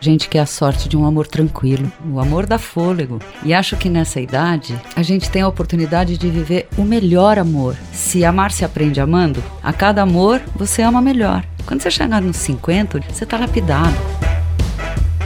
[0.00, 3.18] Gente quer a sorte de um amor tranquilo, o amor dá fôlego.
[3.44, 7.76] E acho que nessa idade a gente tem a oportunidade de viver o melhor amor.
[7.92, 11.44] Se amar se aprende amando, a cada amor você ama melhor.
[11.66, 13.96] Quando você chegar nos 50, você está lapidado.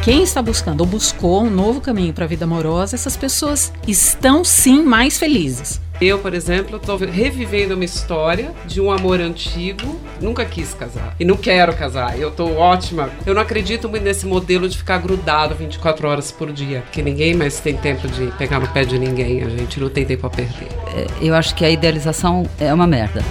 [0.02, 4.42] Quem está buscando ou buscou um novo caminho para a vida amorosa, essas pessoas estão
[4.42, 5.80] sim mais felizes.
[6.02, 10.00] Eu, por exemplo, estou revivendo uma história de um amor antigo.
[10.20, 11.14] Nunca quis casar.
[11.20, 12.18] E não quero casar.
[12.18, 13.08] Eu estou ótima.
[13.24, 16.80] Eu não acredito muito nesse modelo de ficar grudado 24 horas por dia.
[16.80, 19.44] Porque ninguém mais tem tempo de pegar no pé de ninguém.
[19.44, 20.66] A gente não tem tempo a perder.
[20.92, 23.22] É, eu acho que a idealização é uma merda.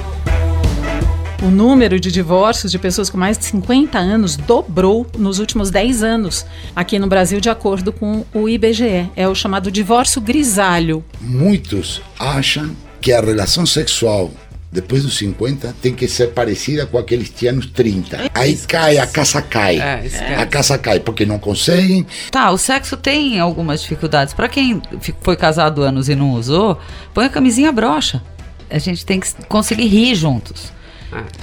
[1.41, 6.03] O número de divórcios de pessoas com mais de 50 anos dobrou nos últimos 10
[6.03, 6.45] anos
[6.75, 9.09] aqui no Brasil, de acordo com o IBGE.
[9.15, 11.03] É o chamado divórcio grisalho.
[11.19, 14.29] Muitos acham que a relação sexual
[14.71, 18.29] depois dos 50 tem que ser parecida com aqueles que tinham nos 30.
[18.35, 19.79] Aí cai, a casa cai.
[19.79, 22.05] É, a casa cai, porque não conseguem.
[22.29, 24.35] Tá, o sexo tem algumas dificuldades.
[24.35, 24.79] Para quem
[25.21, 26.79] foi casado anos e não usou,
[27.15, 28.21] põe a camisinha brocha.
[28.69, 30.71] A gente tem que conseguir rir juntos.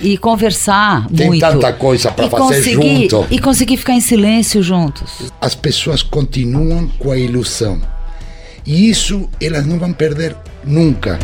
[0.01, 1.41] E conversar Tem muito.
[1.41, 3.27] tanta coisa para fazer junto.
[3.31, 5.33] E conseguir ficar em silêncio juntos.
[5.41, 7.81] As pessoas continuam com a ilusão.
[8.65, 11.19] E isso elas não vão perder nunca.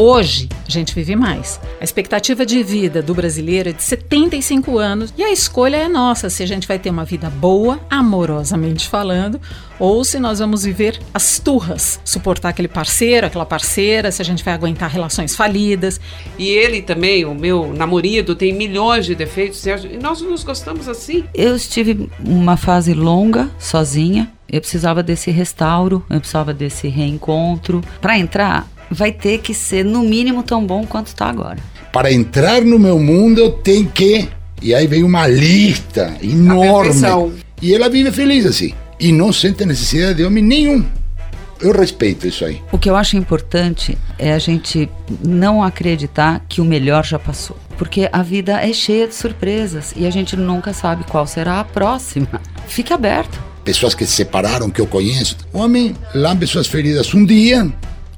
[0.00, 1.58] Hoje, a gente vive mais.
[1.80, 6.30] A expectativa de vida do brasileiro é de 75 anos e a escolha é nossa
[6.30, 9.40] se a gente vai ter uma vida boa, amorosamente falando,
[9.76, 14.44] ou se nós vamos viver as turras, suportar aquele parceiro, aquela parceira, se a gente
[14.44, 16.00] vai aguentar relações falidas.
[16.38, 21.24] E ele também, o meu namorado, tem milhões de defeitos e nós nos gostamos assim.
[21.34, 27.82] Eu estive uma fase longa sozinha, eu precisava desse restauro, eu precisava desse reencontro.
[28.00, 31.58] Para entrar, vai ter que ser no mínimo tão bom quanto está agora.
[31.92, 34.28] Para entrar no meu mundo eu tenho que.
[34.60, 37.42] E aí vem uma lista enorme.
[37.60, 38.72] E ela vive feliz assim.
[39.00, 40.84] E não sente necessidade de homem nenhum.
[41.60, 42.60] Eu respeito isso aí.
[42.70, 44.88] O que eu acho importante é a gente
[45.24, 47.56] não acreditar que o melhor já passou.
[47.76, 51.64] Porque a vida é cheia de surpresas e a gente nunca sabe qual será a
[51.64, 52.40] próxima.
[52.68, 53.40] Fique aberto.
[53.64, 55.36] Pessoas que se separaram, que eu conheço.
[55.52, 57.70] O homem lambe suas feridas um dia,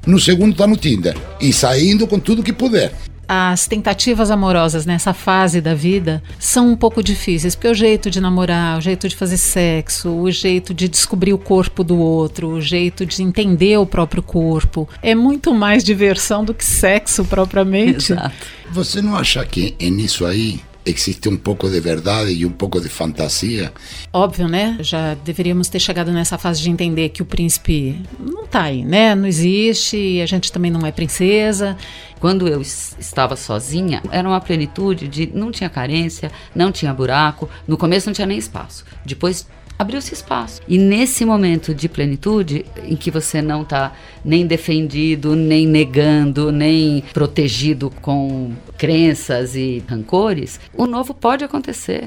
[0.05, 2.93] no segundo está no Tinder e saindo com tudo que puder.
[3.33, 8.19] As tentativas amorosas nessa fase da vida são um pouco difíceis, porque o jeito de
[8.19, 12.61] namorar, o jeito de fazer sexo, o jeito de descobrir o corpo do outro, o
[12.61, 18.11] jeito de entender o próprio corpo, é muito mais diversão do que sexo propriamente.
[18.11, 18.35] Exato.
[18.69, 22.79] Você não acha que é nisso aí existe um pouco de verdade e um pouco
[22.79, 23.71] de fantasia.
[24.11, 24.77] Óbvio, né?
[24.79, 29.15] Já deveríamos ter chegado nessa fase de entender que o príncipe não tá aí, né?
[29.15, 31.77] Não existe, e a gente também não é princesa.
[32.19, 37.77] Quando eu estava sozinha, era uma plenitude de não tinha carência, não tinha buraco, no
[37.77, 38.85] começo não tinha nem espaço.
[39.05, 39.47] Depois
[39.81, 40.61] abriu-se espaço.
[40.67, 43.93] E nesse momento de plenitude, em que você não está
[44.23, 52.03] nem defendido, nem negando, nem protegido com crenças e rancores, o novo pode acontecer.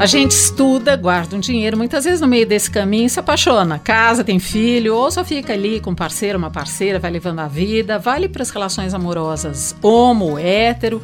[0.00, 4.22] A gente estuda, guarda um dinheiro, muitas vezes no meio desse caminho se apaixona, casa,
[4.22, 7.98] tem filho, ou só fica ali com um parceiro, uma parceira, vai levando a vida,
[7.98, 11.02] vale para as relações amorosas homo, hétero.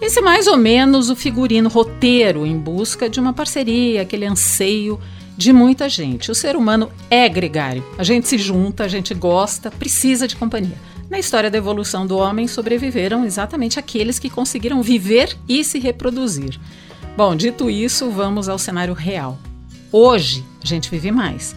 [0.00, 5.00] Esse é mais ou menos o figurino roteiro em busca de uma parceria, aquele anseio
[5.36, 6.30] de muita gente.
[6.30, 7.84] O ser humano é gregário.
[7.96, 10.76] A gente se junta, a gente gosta, precisa de companhia.
[11.08, 16.58] Na história da evolução do homem, sobreviveram exatamente aqueles que conseguiram viver e se reproduzir.
[17.16, 19.38] Bom, dito isso, vamos ao cenário real.
[19.92, 21.54] Hoje, a gente vive mais.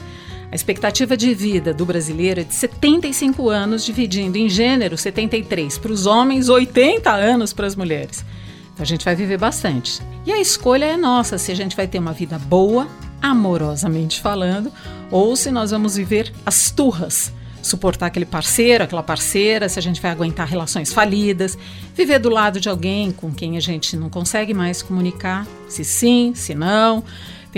[0.58, 6.08] Expectativa de vida do brasileiro é de 75 anos, dividindo em gênero 73 para os
[6.08, 8.26] homens, 80 anos para as mulheres.
[8.74, 10.02] Então a gente vai viver bastante.
[10.26, 12.88] E a escolha é nossa se a gente vai ter uma vida boa,
[13.22, 14.72] amorosamente falando,
[15.12, 17.32] ou se nós vamos viver as turras.
[17.62, 21.56] Suportar aquele parceiro, aquela parceira, se a gente vai aguentar relações falidas,
[21.94, 26.34] viver do lado de alguém com quem a gente não consegue mais comunicar, se sim,
[26.34, 27.04] se não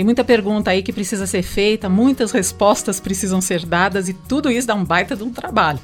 [0.00, 4.50] tem muita pergunta aí que precisa ser feita, muitas respostas precisam ser dadas e tudo
[4.50, 5.78] isso dá um baita de um trabalho.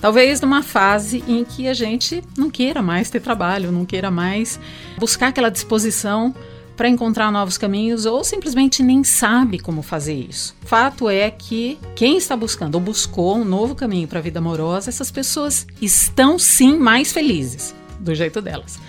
[0.00, 4.58] Talvez numa fase em que a gente não queira mais ter trabalho, não queira mais
[4.98, 6.34] buscar aquela disposição
[6.76, 10.56] para encontrar novos caminhos ou simplesmente nem sabe como fazer isso.
[10.62, 14.90] Fato é que quem está buscando ou buscou um novo caminho para a vida amorosa,
[14.90, 18.80] essas pessoas estão sim mais felizes, do jeito delas.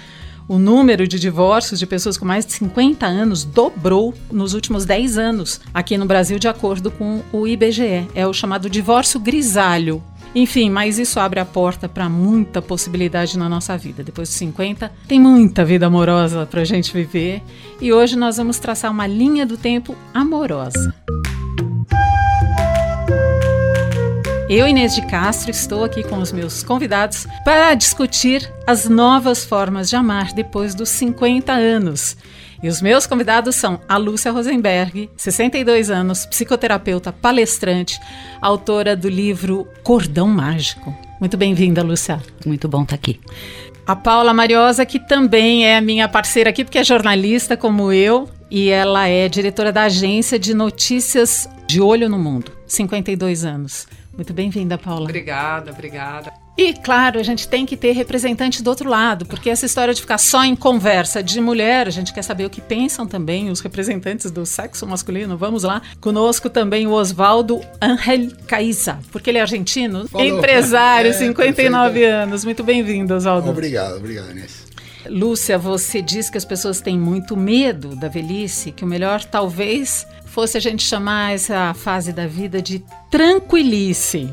[0.54, 5.18] O número de divórcios de pessoas com mais de 50 anos dobrou nos últimos 10
[5.18, 8.08] anos aqui no Brasil, de acordo com o IBGE.
[8.14, 10.04] É o chamado divórcio grisalho.
[10.36, 14.04] Enfim, mas isso abre a porta para muita possibilidade na nossa vida.
[14.04, 17.42] Depois dos 50, tem muita vida amorosa para a gente viver.
[17.82, 20.94] E hoje nós vamos traçar uma linha do tempo amorosa.
[24.56, 29.90] Eu, Inês de Castro, estou aqui com os meus convidados para discutir as novas formas
[29.90, 32.16] de amar depois dos 50 anos.
[32.62, 38.00] E os meus convidados são a Lúcia Rosenberg, 62 anos, psicoterapeuta, palestrante,
[38.40, 40.96] autora do livro Cordão Mágico.
[41.20, 42.22] Muito bem-vinda, Lúcia.
[42.46, 43.20] Muito bom estar aqui.
[43.88, 48.70] A Paula Mariosa, que também é minha parceira aqui, porque é jornalista como eu, e
[48.70, 53.88] ela é diretora da agência de notícias de Olho no Mundo, 52 anos.
[54.16, 55.06] Muito bem-vinda, Paula.
[55.06, 56.32] Obrigada, obrigada.
[56.56, 60.00] E, claro, a gente tem que ter representante do outro lado, porque essa história de
[60.00, 63.60] ficar só em conversa de mulher, a gente quer saber o que pensam também os
[63.60, 65.36] representantes do sexo masculino.
[65.36, 65.82] Vamos lá.
[66.00, 70.28] Conosco também o Oswaldo Angel Caiza, porque ele é argentino, Falou.
[70.28, 72.14] empresário, é, 59 perfeito.
[72.14, 72.46] anos.
[72.46, 73.50] Muito bem-vindo, Oswaldo.
[73.50, 74.64] Obrigado, obrigado, Inês.
[75.08, 80.08] Lúcia, você diz que as pessoas têm muito medo da velhice, que o melhor talvez
[80.34, 84.28] fosse a gente chamar essa fase da vida de tranquilice.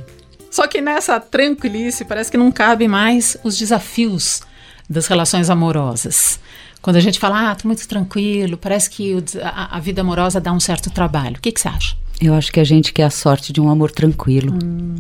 [0.51, 4.41] Só que nessa tranquilice parece que não cabe mais os desafios
[4.89, 6.41] das relações amorosas.
[6.81, 10.41] Quando a gente fala, ah, tô muito tranquilo, parece que o, a, a, vida amorosa
[10.41, 11.37] dá um certo trabalho.
[11.37, 11.95] O que, que você acha?
[12.19, 14.55] Eu acho que a gente quer a sorte de um amor tranquilo.
[14.55, 14.97] Hum.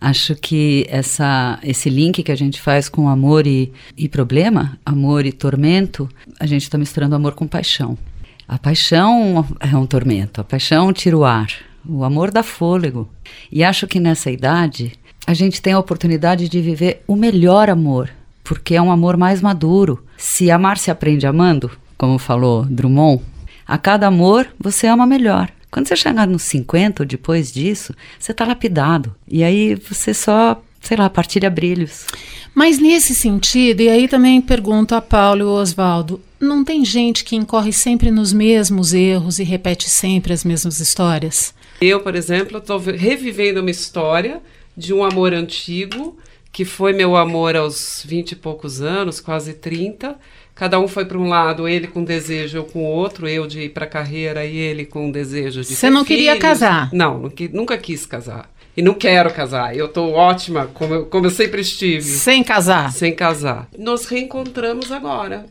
[0.00, 5.26] Acho que essa, esse link que a gente faz com amor e, e problema, amor
[5.26, 6.08] e tormento,
[6.38, 7.98] a gente está misturando amor com paixão.
[8.46, 11.48] A paixão é um tormento, a paixão tira o ar,
[11.88, 13.08] o amor dá fôlego.
[13.50, 14.92] E acho que nessa idade
[15.26, 18.10] a gente tem a oportunidade de viver o melhor amor,
[18.42, 20.04] porque é um amor mais maduro.
[20.16, 23.22] Se amar se aprende amando, como falou Drummond,
[23.66, 25.50] a cada amor você ama melhor.
[25.70, 29.14] Quando você chegar nos 50 ou depois disso, você está lapidado.
[29.26, 32.06] E aí você só, sei lá, partilha brilhos.
[32.54, 37.24] Mas nesse sentido, e aí também pergunto a Paulo e o Oswaldo, não tem gente
[37.24, 41.54] que incorre sempre nos mesmos erros e repete sempre as mesmas histórias?
[41.80, 44.40] Eu, por exemplo, estou revivendo uma história
[44.76, 46.16] de um amor antigo,
[46.52, 50.16] que foi meu amor aos 20 e poucos anos, quase 30.
[50.54, 53.68] Cada um foi para um lado, ele com desejo, eu com outro, eu de ir
[53.70, 56.08] para a carreira e ele com desejo de Você não filhos.
[56.24, 56.90] queria casar?
[56.92, 58.50] Não, nunca quis casar.
[58.76, 59.76] E não quero casar.
[59.76, 62.02] Eu estou ótima, como eu, como eu sempre estive.
[62.02, 62.92] Sem casar?
[62.92, 63.68] Sem casar.
[63.78, 65.46] Nos reencontramos agora.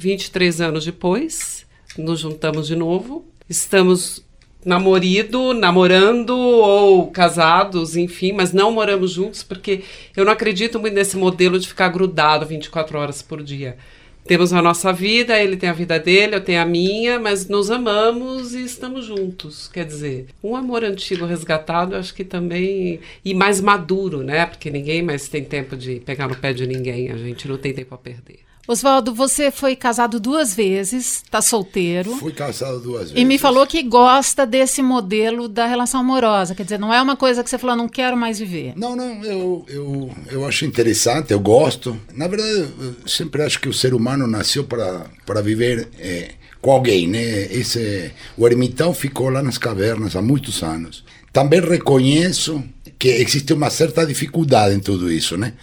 [0.00, 1.66] 23 anos depois,
[1.98, 3.26] nos juntamos de novo.
[3.48, 4.24] Estamos
[4.64, 9.82] namorido, namorando ou casados, enfim, mas não moramos juntos porque
[10.16, 13.76] eu não acredito muito nesse modelo de ficar grudado 24 horas por dia.
[14.24, 17.70] Temos a nossa vida, ele tem a vida dele, eu tenho a minha, mas nos
[17.70, 19.68] amamos e estamos juntos.
[19.68, 23.00] Quer dizer, um amor antigo resgatado, acho que também.
[23.24, 24.46] E mais maduro, né?
[24.46, 27.72] Porque ninguém mais tem tempo de pegar no pé de ninguém, a gente não tem
[27.72, 28.49] tempo a perder.
[28.68, 32.14] Oswaldo, você foi casado duas vezes, está solteiro.
[32.16, 33.16] Fui casado duas vezes.
[33.16, 36.54] E me falou que gosta desse modelo da relação amorosa.
[36.54, 38.74] Quer dizer, não é uma coisa que você falou, não quero mais viver.
[38.76, 41.98] Não, não, eu, eu, eu acho interessante, eu gosto.
[42.14, 47.08] Na verdade, eu sempre acho que o ser humano nasceu para, viver é, com alguém,
[47.08, 47.52] né?
[47.52, 51.04] Esse, o ermitão ficou lá nas cavernas há muitos anos.
[51.32, 52.62] Também reconheço
[52.98, 55.54] que existe uma certa dificuldade em tudo isso, né?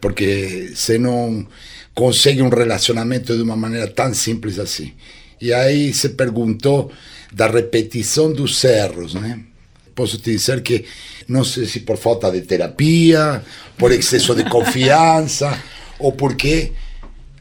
[0.00, 1.46] Porque se não
[1.96, 4.92] consegue um relacionamento de uma maneira tão simples assim.
[5.40, 6.92] E aí se perguntou
[7.32, 9.40] da repetição dos erros, né?
[9.94, 10.84] Posso te dizer que
[11.26, 13.42] não sei se por falta de terapia,
[13.78, 15.58] por excesso de confiança,
[15.98, 16.72] ou porque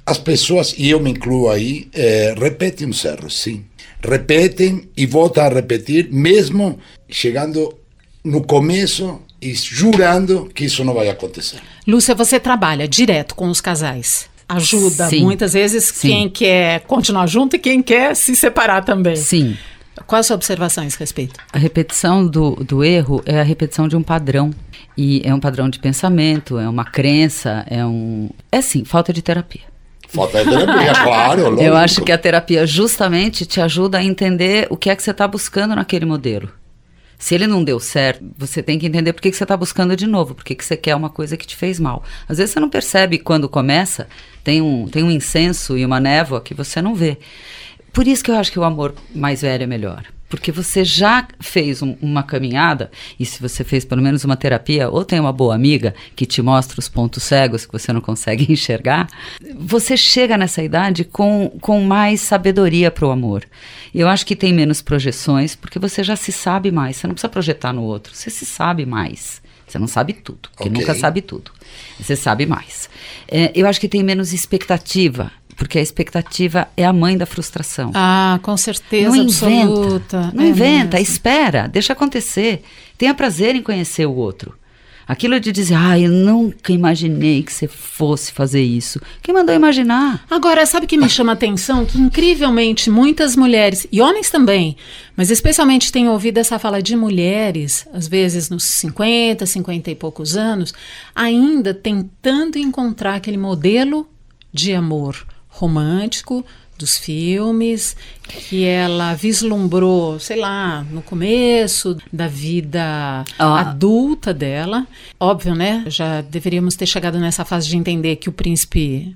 [0.06, 3.66] as pessoas, e eu me incluo aí, é, repetem os erros, sim.
[4.02, 7.76] Repetem e voltam a repetir, mesmo chegando
[8.24, 11.60] no começo e jurando que isso não vai acontecer.
[11.86, 15.24] Lúcia, você trabalha direto com os casais ajuda Sim.
[15.24, 16.08] muitas vezes Sim.
[16.08, 19.16] quem quer continuar junto e quem quer se separar também.
[19.16, 19.58] Sim.
[20.06, 21.40] Qual a sua observação a esse respeito?
[21.52, 24.52] A repetição do, do erro é a repetição de um padrão.
[24.98, 28.30] E é um padrão de pensamento, é uma crença, é um.
[28.50, 29.64] É sim, falta de terapia.
[30.08, 31.44] Falta de terapia, claro.
[31.44, 31.62] Lógico.
[31.62, 35.12] Eu acho que a terapia justamente te ajuda a entender o que é que você
[35.12, 36.50] está buscando naquele modelo.
[37.18, 39.96] Se ele não deu certo, você tem que entender por que, que você está buscando
[39.96, 42.04] de novo, por que, que você quer uma coisa que te fez mal.
[42.28, 44.08] Às vezes você não percebe quando começa,
[44.44, 47.18] tem um, tem um incenso e uma névoa que você não vê.
[47.94, 50.15] Por isso que eu acho que o amor mais velho é melhor.
[50.36, 54.90] Porque você já fez um, uma caminhada, e se você fez pelo menos uma terapia,
[54.90, 58.46] ou tem uma boa amiga que te mostra os pontos cegos que você não consegue
[58.52, 59.08] enxergar,
[59.58, 63.46] você chega nessa idade com, com mais sabedoria para o amor.
[63.94, 66.98] Eu acho que tem menos projeções, porque você já se sabe mais.
[66.98, 69.42] Você não precisa projetar no outro, você se sabe mais.
[69.66, 70.80] Você não sabe tudo, porque okay.
[70.80, 71.52] nunca sabe tudo.
[72.00, 72.90] Você sabe mais.
[73.28, 77.92] É, eu acho que tem menos expectativa porque a expectativa é a mãe da frustração.
[77.94, 80.18] Ah, com certeza não absoluta.
[80.18, 81.14] Inventa, não é inventa, mesmo.
[81.14, 82.64] espera, deixa acontecer.
[82.98, 84.54] Tenha prazer em conhecer o outro.
[85.08, 89.00] Aquilo de dizer, ah, eu nunca imaginei que você fosse fazer isso.
[89.22, 90.26] Quem mandou imaginar?
[90.30, 91.86] Agora, sabe o que me chama a atenção?
[91.86, 94.76] Que incrivelmente muitas mulheres, e homens também,
[95.16, 100.36] mas especialmente tenho ouvido essa fala de mulheres, às vezes nos 50, 50 e poucos
[100.36, 100.74] anos,
[101.14, 104.10] ainda tentando encontrar aquele modelo
[104.52, 105.24] de amor
[105.56, 106.46] romântico
[106.78, 107.96] dos filmes
[108.28, 113.60] que ela vislumbrou, sei lá, no começo da vida ah.
[113.60, 114.86] adulta dela.
[115.20, 115.86] Óbvio, né?
[115.88, 119.16] Já deveríamos ter chegado nessa fase de entender que o príncipe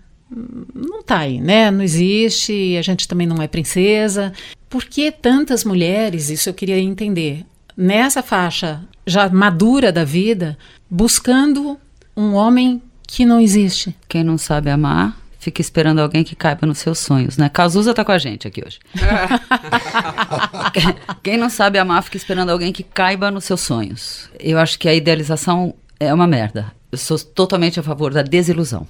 [0.73, 1.69] não tá aí, né?
[1.69, 4.31] Não existe, a gente também não é princesa.
[4.69, 10.57] Por que tantas mulheres, isso eu queria entender, nessa faixa já madura da vida,
[10.89, 11.77] buscando
[12.15, 13.95] um homem que não existe?
[14.07, 17.49] Quem não sabe amar fica esperando alguém que caiba nos seus sonhos, né?
[17.49, 18.79] Cazuza tá com a gente aqui hoje.
[21.23, 24.29] Quem não sabe amar fica esperando alguém que caiba nos seus sonhos.
[24.37, 26.73] Eu acho que a idealização é uma merda.
[26.91, 28.85] Eu sou totalmente a favor da desilusão.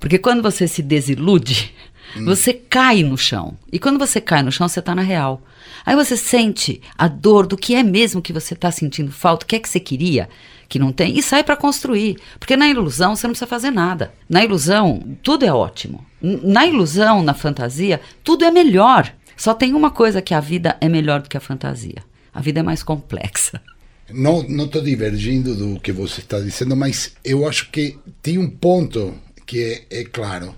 [0.00, 1.72] Porque quando você se desilude,
[2.16, 2.24] hum.
[2.24, 3.56] você cai no chão.
[3.72, 5.40] E quando você cai no chão, você está na real.
[5.86, 9.46] Aí você sente a dor do que é mesmo que você está sentindo falta, o
[9.46, 10.28] que é que você queria
[10.74, 12.16] que não tem, e sai para construir.
[12.36, 14.12] Porque na ilusão você não precisa fazer nada.
[14.28, 16.04] Na ilusão, tudo é ótimo.
[16.20, 19.14] Na ilusão, na fantasia, tudo é melhor.
[19.36, 22.02] Só tem uma coisa que a vida é melhor do que a fantasia.
[22.32, 23.62] A vida é mais complexa.
[24.10, 29.14] Não estou divergindo do que você está dizendo, mas eu acho que tem um ponto
[29.46, 30.56] que é, é claro.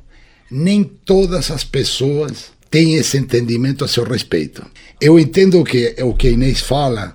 [0.50, 4.64] Nem todas as pessoas têm esse entendimento a seu respeito.
[4.98, 7.14] Eu entendo que o que a Inês fala,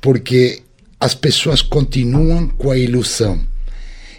[0.00, 0.62] porque
[1.00, 3.40] as pessoas continuam com a ilusão.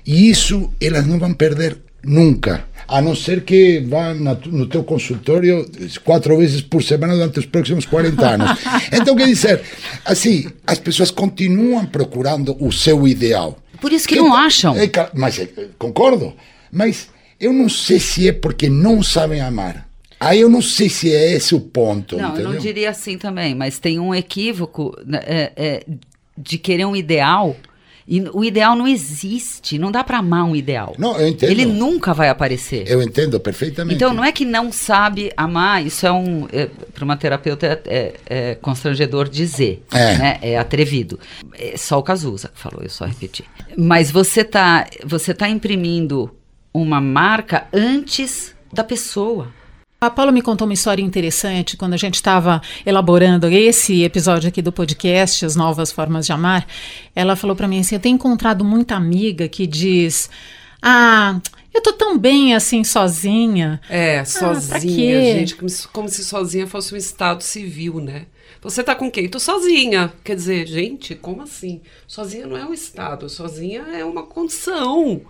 [0.05, 2.65] E isso elas não vão perder nunca.
[2.87, 5.69] A não ser que vá no teu consultório
[6.03, 8.59] quatro vezes por semana durante os próximos 40 anos.
[8.91, 9.61] Então, quer dizer,
[10.03, 13.59] assim, as pessoas continuam procurando o seu ideal.
[13.79, 14.75] Por isso que, que não acham.
[14.75, 16.33] É, mas é, concordo.
[16.71, 17.09] Mas
[17.39, 19.87] eu não sei se é porque não sabem amar.
[20.19, 22.17] Aí eu não sei se é esse o ponto.
[22.17, 22.45] Não, entendeu?
[22.45, 25.85] eu não diria assim também, mas tem um equívoco né, é, é,
[26.39, 27.55] de querer um ideal.
[28.11, 30.95] E o ideal não existe, não dá para amar um ideal.
[30.97, 31.51] Não, eu entendo.
[31.51, 32.89] Ele nunca vai aparecer.
[32.89, 33.93] Eu entendo perfeitamente.
[33.93, 36.47] Então não é que não sabe amar, isso é um.
[36.51, 39.83] É, para uma terapeuta é, é, é, constrangedor dizer.
[39.91, 40.17] É.
[40.17, 40.39] Né?
[40.41, 41.19] É atrevido.
[41.53, 43.45] É só o Cazuza que falou, eu só repeti.
[43.77, 46.35] Mas você tá, você tá imprimindo
[46.73, 49.53] uma marca antes da pessoa.
[50.01, 54.61] A Paula me contou uma história interessante quando a gente estava elaborando esse episódio aqui
[54.61, 56.65] do podcast, As Novas Formas de Amar.
[57.13, 60.29] Ela falou para mim assim: Eu tenho encontrado muita amiga que diz.
[60.81, 61.41] Ah,
[61.73, 63.81] eu tô tão bem assim sozinha.
[63.89, 68.27] É, ah, sozinha, ah, gente, como se, como se sozinha fosse um estado civil, né?
[68.61, 69.27] Você tá com quem?
[69.27, 70.13] Tô sozinha.
[70.23, 71.81] Quer dizer, gente, como assim?
[72.07, 75.21] Sozinha não é um estado, sozinha é uma condição.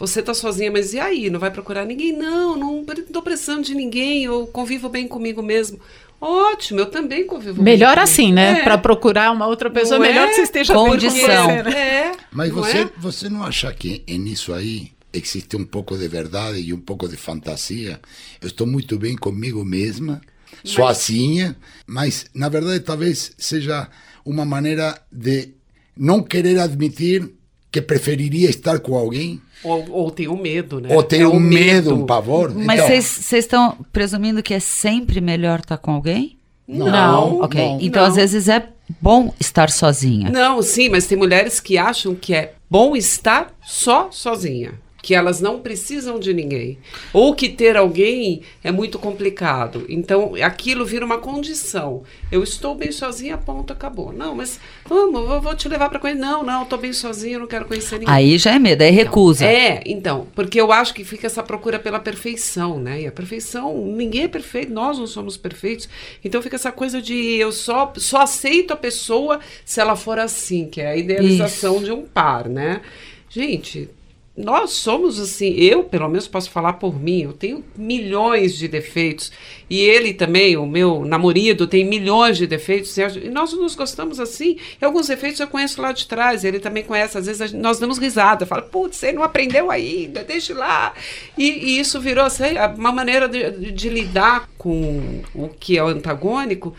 [0.00, 1.28] Você tá sozinha, mas e aí?
[1.28, 2.10] Não vai procurar ninguém?
[2.10, 5.78] Não, não tô precisando de ninguém, eu convivo bem comigo mesmo.
[6.18, 8.60] Ótimo, eu também convivo Melhor assim, né?
[8.60, 8.64] É.
[8.64, 10.28] Para procurar uma outra pessoa, não melhor é?
[10.28, 11.46] que você esteja Condição.
[11.46, 11.72] com você, né?
[11.72, 12.12] É.
[12.32, 12.90] Mas você, é?
[12.96, 17.18] você não acha que nisso aí existe um pouco de verdade e um pouco de
[17.18, 18.00] fantasia?
[18.40, 20.22] Eu estou muito bem comigo mesma,
[20.64, 20.72] mas...
[20.72, 21.54] sozinha,
[21.86, 23.86] mas na verdade talvez seja
[24.24, 25.50] uma maneira de
[25.94, 27.30] não querer admitir
[27.70, 30.94] que preferiria estar com alguém ou, ou tem um medo, né?
[30.94, 32.52] Ou tem é um medo, um pavor.
[32.54, 33.38] Mas vocês então...
[33.38, 36.38] estão presumindo que é sempre melhor estar com alguém?
[36.66, 36.90] Não.
[36.90, 37.40] não.
[37.40, 37.60] Ok.
[37.60, 38.08] Não, então, não.
[38.08, 38.66] às vezes, é
[39.00, 40.30] bom estar sozinha.
[40.30, 45.40] Não, sim, mas tem mulheres que acham que é bom estar só sozinha que elas
[45.40, 46.78] não precisam de ninguém,
[47.12, 49.84] ou que ter alguém é muito complicado.
[49.88, 52.02] Então, aquilo vira uma condição.
[52.30, 54.12] Eu estou bem sozinha, ponto, acabou.
[54.12, 56.20] Não, mas vamos, eu vou te levar para conhecer.
[56.20, 58.14] Não, não, estou bem sozinha, não quero conhecer ninguém.
[58.14, 59.44] Aí já é medo, aí recusa.
[59.44, 63.02] Então, é, então, porque eu acho que fica essa procura pela perfeição, né?
[63.02, 65.88] E a perfeição, ninguém é perfeito, nós não somos perfeitos.
[66.24, 70.66] Então fica essa coisa de eu só, só aceito a pessoa se ela for assim,
[70.66, 71.84] que é a idealização Isso.
[71.84, 72.82] de um par, né?
[73.28, 73.88] Gente,
[74.36, 79.30] nós somos assim, eu pelo menos posso falar por mim, eu tenho milhões de defeitos
[79.68, 84.56] e ele também, o meu namorado, tem milhões de defeitos e nós nos gostamos assim.
[84.80, 87.98] E alguns defeitos eu conheço lá de trás, ele também conhece, às vezes nós damos
[87.98, 90.94] risada, fala, putz, você não aprendeu ainda, deixa lá.
[91.36, 95.88] E, e isso virou assim, uma maneira de, de lidar com o que é o
[95.88, 96.74] antagônico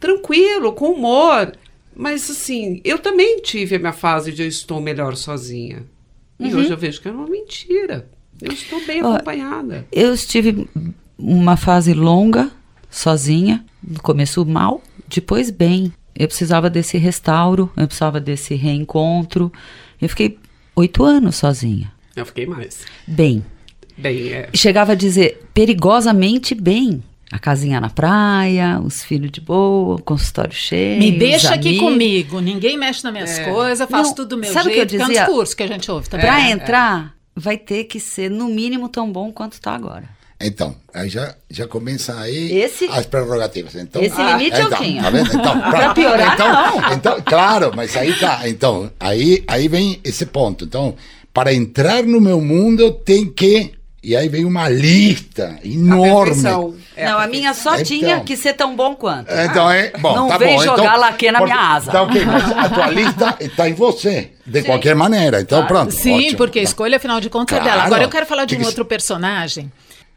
[0.00, 1.52] tranquilo, com humor
[1.94, 5.93] Mas assim, eu também tive a minha fase de eu estou melhor sozinha.
[6.38, 6.60] E Uhum.
[6.60, 8.08] hoje eu vejo que é uma mentira.
[8.42, 9.86] Eu estou bem Ó, acompanhada.
[9.92, 10.68] Eu estive
[11.18, 12.50] uma fase longa,
[12.90, 15.92] sozinha, no começo mal, depois bem.
[16.16, 19.52] Eu precisava desse restauro, eu precisava desse reencontro.
[20.00, 20.38] Eu fiquei
[20.76, 22.84] oito anos sozinha, Eu fiquei mais.
[23.06, 23.44] bem.
[23.96, 24.48] Bem, é.
[24.54, 27.02] Chegava a dizer perigosamente bem.
[27.34, 31.00] A casinha na praia, os filhos de boa, o consultório cheio.
[31.00, 34.52] Me os deixa aqui comigo, ninguém mexe nas minhas coisas, faço Não, tudo do meu
[34.52, 35.24] sabe o que eu jeito, que é um dizia?
[35.24, 36.26] discurso que a gente ouve também.
[36.26, 40.04] Pra É, entrar, vai ter que ser no mínimo tão bom quanto tá agora.
[40.40, 43.74] Então, aí já, já começa aí Esse- as prerrogativas.
[43.74, 45.02] Então, esse limite eu então, tinha.
[45.02, 45.28] Tá vendo?
[45.34, 46.92] Então, Pra piorar, então, não.
[46.92, 48.48] Então, claro, mas aí tá.
[48.48, 50.66] Então, aí, aí vem esse ponto.
[50.66, 50.94] Então,
[51.32, 53.72] para entrar no meu mundo, eu tenho que.
[54.04, 56.24] E aí vem uma lista enorme.
[56.26, 56.74] perfeição.
[56.94, 57.84] É não, a minha só Então.
[57.84, 59.32] tinha que ser tão bom quanto.
[59.32, 59.90] Então é.
[59.98, 60.62] Bom, Não tá vem bom.
[60.62, 61.90] jogar então, laque na minha asa.
[61.90, 65.40] Tá ok, mas a tua lista está em você, de qualquer maneira.
[65.40, 65.90] Então, pronto.
[65.92, 66.36] Sim, ótimo.
[66.36, 67.74] porque a escolha, afinal de contas, é Claro.
[67.76, 67.86] dela.
[67.86, 69.72] Agora, eu quero falar de um que- outro personagem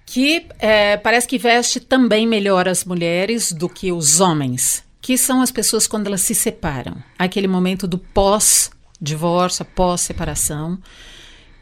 [0.05, 5.41] que é, parece que veste também melhor as mulheres do que os homens, que são
[5.41, 6.95] as pessoas quando elas se separam.
[7.17, 10.77] Aquele momento do pós-divórcio, pós-separação.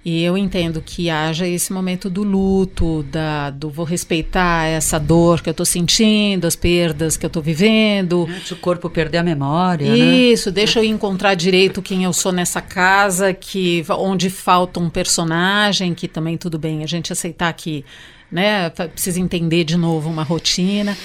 [0.06, 5.42] E eu entendo que haja esse momento do luto, da, do vou respeitar essa dor
[5.42, 8.30] que eu estou sentindo, as perdas que eu estou vivendo.
[8.46, 9.98] Se o corpo perder a memória, né?
[9.98, 15.96] Isso, deixa eu encontrar direito quem eu sou nessa casa, que onde falta um personagem,
[15.96, 17.84] que também tudo bem, a gente aceitar que,
[18.32, 20.96] né, precisa entender de novo uma rotina.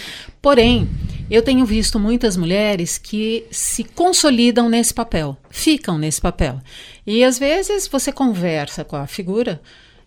[0.42, 0.86] Porém,
[1.30, 6.60] eu tenho visto muitas mulheres que se consolidam nesse papel, ficam nesse papel.
[7.06, 9.60] E às vezes você conversa com a figura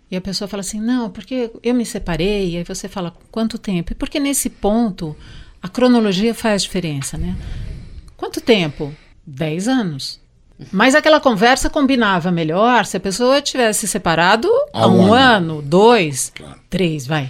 [0.09, 2.51] e a pessoa fala assim: "Não, porque eu me separei".
[2.51, 3.93] E aí você fala: "Quanto tempo?".
[3.93, 5.15] E porque nesse ponto
[5.61, 7.35] a cronologia faz diferença, né?
[8.17, 8.93] Quanto tempo?
[9.25, 10.21] 10 anos.
[10.71, 15.61] Mas aquela conversa combinava melhor se a pessoa tivesse separado há Há um, um ano,
[15.61, 16.31] dois,
[16.69, 17.29] três, vai.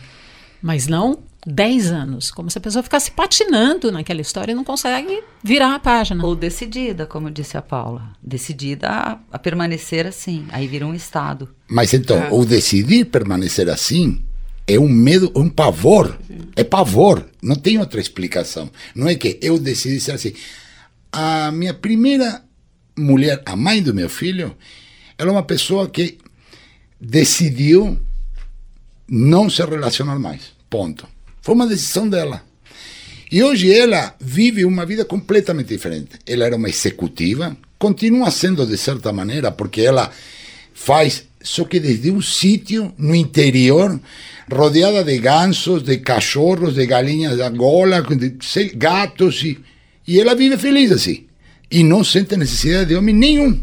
[0.61, 2.31] Mas não 10 anos.
[2.31, 6.25] Como se a pessoa ficasse patinando naquela história e não consegue virar a página.
[6.25, 8.13] Ou decidida, como disse a Paula.
[8.21, 10.45] Decidida a, a permanecer assim.
[10.49, 11.49] Aí vira um estado.
[11.67, 14.23] Mas então, o decidir permanecer assim
[14.67, 16.17] é um medo, um pavor.
[16.55, 17.25] É pavor.
[17.41, 18.69] Não tem outra explicação.
[18.95, 20.33] Não é que eu decidi ser assim.
[21.11, 22.43] A minha primeira
[22.97, 24.55] mulher, a mãe do meu filho,
[25.17, 26.17] ela é uma pessoa que
[26.99, 27.99] decidiu
[29.07, 30.53] não se relacionar mais.
[30.69, 31.07] Ponto.
[31.43, 32.41] Foi uma decisão dela.
[33.31, 36.11] E hoje ela vive uma vida completamente diferente.
[36.25, 40.09] Ela era uma executiva, continua sendo de certa maneira, porque ela
[40.73, 43.99] faz, só que desde um sítio no interior,
[44.51, 49.59] rodeada de gansos, de cachorros, de galinhas da Angola, de gatos, e,
[50.07, 51.25] e ela vive feliz assim.
[51.69, 53.59] E não sente necessidade de homem nenhum.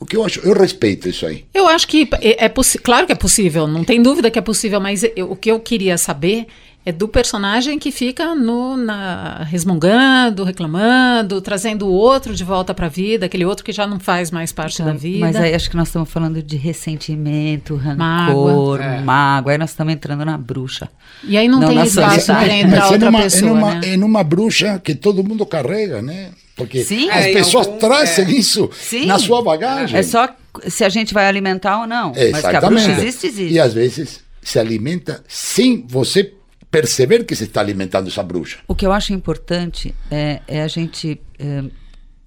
[0.00, 1.44] O que eu acho, eu respeito isso aí.
[1.54, 4.42] Eu acho que é, é possi- claro que é possível, não tem dúvida que é
[4.42, 6.46] possível, mas eu- o que eu queria saber
[6.86, 12.86] é do personagem que fica no, na, resmungando, reclamando, trazendo o outro de volta para
[12.86, 15.20] a vida, aquele outro que já não faz mais parte da vida.
[15.20, 18.82] Mas aí acho que nós estamos falando de ressentimento, rancor, Mágoa.
[18.82, 19.00] É.
[19.00, 19.52] mágoa.
[19.52, 20.88] Aí nós estamos entrando na bruxa.
[21.22, 23.80] E aí não, Não, tem espaço para entrar é outra numa, pessoa, é, numa, né?
[23.88, 26.30] é numa bruxa que todo mundo carrega, né?
[26.56, 27.08] Porque Sim.
[27.10, 28.30] as É, pessoas algum- trazem é.
[28.30, 29.06] isso Sim.
[29.06, 29.98] na sua bagagem.
[29.98, 30.28] É só
[30.68, 32.08] se a gente vai alimentar ou não.
[32.10, 32.84] Mas que a Exatamente.
[32.84, 33.54] bruxa existe, existe.
[33.54, 36.32] E às vezes se alimenta sem você
[36.74, 38.58] perceber que se está alimentando essa bruxa.
[38.66, 41.62] O que eu acho importante é, é a gente é,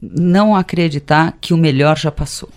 [0.01, 2.49] não acreditar que o melhor já passou.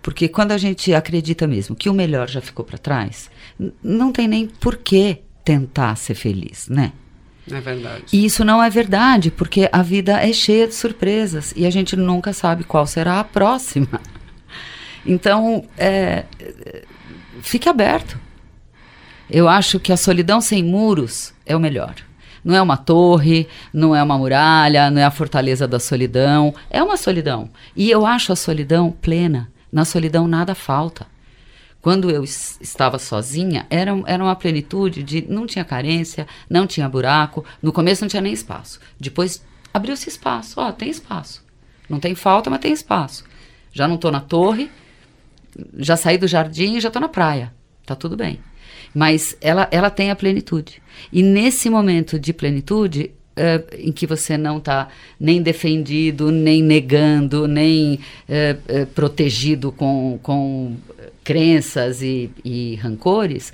[0.00, 3.30] Porque quando a gente acredita mesmo que o melhor já ficou para trás,
[3.82, 6.92] não tem nem por que tentar ser feliz, né?
[7.50, 8.04] É verdade.
[8.10, 11.96] E isso não é verdade, porque a vida é cheia de surpresas e a gente
[11.96, 14.00] nunca sabe qual será a próxima.
[15.06, 16.24] Então, é,
[17.40, 18.18] fique aberto.
[19.30, 21.94] Eu acho que a solidão sem muros é o melhor.
[22.44, 26.54] Não é uma torre, não é uma muralha, não é a fortaleza da solidão.
[26.70, 27.50] É uma solidão.
[27.76, 29.50] E eu acho a solidão plena.
[29.70, 31.06] Na solidão nada falta.
[31.82, 35.26] Quando eu es- estava sozinha, era, era uma plenitude de.
[35.28, 37.44] Não tinha carência, não tinha buraco.
[37.62, 38.80] No começo não tinha nem espaço.
[38.98, 40.58] Depois abriu-se espaço.
[40.60, 41.44] Ó, tem espaço.
[41.88, 43.24] Não tem falta, mas tem espaço.
[43.72, 44.70] Já não estou na torre,
[45.76, 47.52] já saí do jardim e já estou na praia.
[47.84, 48.40] Tá tudo bem.
[48.94, 50.82] Mas ela, ela tem a plenitude.
[51.12, 57.46] E nesse momento de plenitude, eh, em que você não está nem defendido, nem negando,
[57.46, 60.76] nem eh, eh, protegido com, com
[61.22, 63.52] crenças e, e rancores,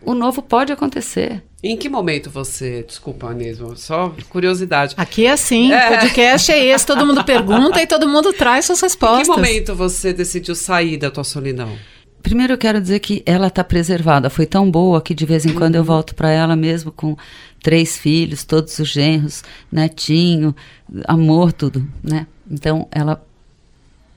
[0.00, 1.42] o novo pode acontecer.
[1.62, 4.94] Em que momento você, desculpa, Anísio, só curiosidade.
[4.96, 5.96] Aqui é assim, é.
[5.96, 9.28] podcast é esse, todo mundo pergunta e todo mundo traz suas respostas.
[9.28, 11.78] Em que momento você decidiu sair da tua solidão?
[12.22, 15.52] Primeiro eu quero dizer que ela está preservada, foi tão boa que de vez em
[15.52, 15.86] quando eu uhum.
[15.86, 17.16] volto para ela mesmo com
[17.62, 20.54] três filhos, todos os genros, netinho,
[21.06, 22.26] amor, tudo, né?
[22.50, 23.22] Então ela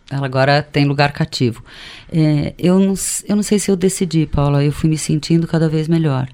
[0.09, 1.63] ela agora tem lugar cativo.
[2.11, 2.93] É, eu, não,
[3.27, 6.29] eu não sei se eu decidi, Paula, eu fui me sentindo cada vez melhor.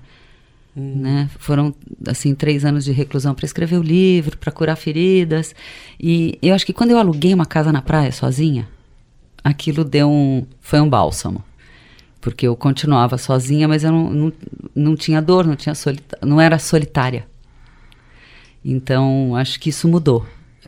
[0.76, 0.96] Hum.
[0.98, 1.30] Né?
[1.40, 1.74] Foram
[2.08, 5.56] assim três anos de reclusão para escrever o livro, para curar feridas.
[6.00, 8.68] E eu acho que quando eu aluguei uma casa na praia sozinha,
[9.42, 11.44] aquilo deu um, foi um bálsamo.
[12.22, 14.34] Porque eu continuava sozinha, mas eu não, não,
[14.76, 15.74] não tinha dor, não, tinha
[16.22, 17.26] não era solitária.
[18.64, 20.26] Então, acho que isso mudou.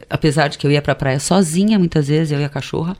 [0.10, 2.98] Apesar de que eu ia para a praia sozinha, muitas vezes, eu e a cachorra.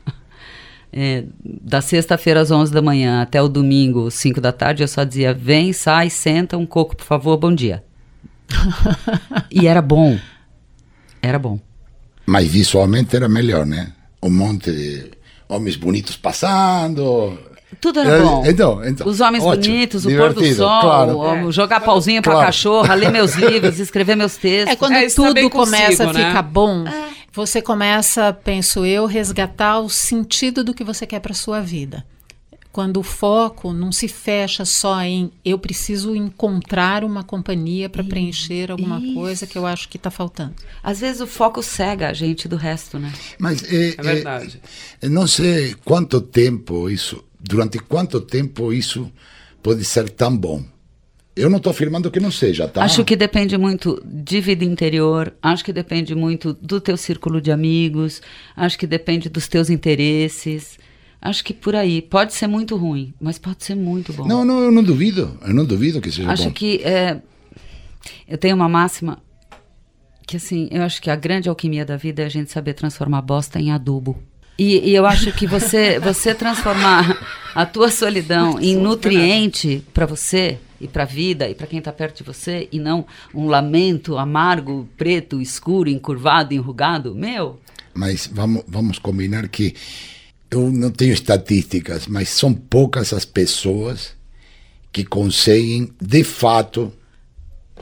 [0.92, 5.02] É, da sexta-feira às 11 da manhã até o domingo, 5 da tarde, eu só
[5.02, 7.82] dizia: vem, sai, senta, um coco, por favor, bom dia.
[9.50, 10.16] e era bom.
[11.20, 11.58] Era bom.
[12.26, 13.92] Mas visualmente era melhor, né?
[14.22, 15.10] Um monte de
[15.48, 17.38] homens bonitos passando.
[17.84, 18.42] Tudo era bom.
[18.46, 21.52] Então, então, Os homens ótimo, bonitos, o pôr do sol, claro.
[21.52, 22.38] jogar pauzinho claro.
[22.38, 24.72] pra cachorra, ler meus livros, escrever meus textos.
[24.72, 26.28] É quando é, tudo começa a né?
[26.28, 26.86] ficar bom.
[26.86, 32.06] É você começa, penso eu, resgatar o sentido do que você quer para sua vida.
[32.72, 38.70] Quando o foco não se fecha só em eu preciso encontrar uma companhia para preencher
[38.70, 39.14] alguma isso.
[39.14, 40.54] coisa que eu acho que está faltando.
[40.82, 43.12] Às vezes o foco cega a gente do resto, né?
[43.38, 44.58] Mas é, é verdade.
[45.02, 49.10] É, não sei quanto tempo isso, durante quanto tempo isso
[49.62, 50.62] pode ser tão bom.
[51.36, 52.84] Eu não estou afirmando que não seja, tá?
[52.84, 57.50] Acho que depende muito de vida interior, acho que depende muito do teu círculo de
[57.50, 58.22] amigos,
[58.56, 60.78] acho que depende dos teus interesses.
[61.20, 62.02] Acho que por aí.
[62.02, 64.26] Pode ser muito ruim, mas pode ser muito bom.
[64.26, 65.36] Não, não, eu não duvido.
[65.42, 66.48] Eu não duvido que seja acho bom.
[66.48, 67.20] Acho que é,
[68.28, 69.18] eu tenho uma máxima
[70.26, 73.22] que assim, eu acho que a grande alquimia da vida é a gente saber transformar
[73.22, 74.22] bosta em adubo.
[74.58, 77.18] E, e eu acho que você, você transformar
[77.54, 81.92] a tua solidão em nutriente para você e para a vida e para quem está
[81.92, 87.60] perto de você e não um lamento amargo, preto, escuro, encurvado, enrugado, meu.
[87.92, 89.74] Mas vamos, vamos combinar que
[90.50, 94.14] eu não tenho estatísticas, mas são poucas as pessoas
[94.92, 96.92] que conseguem de fato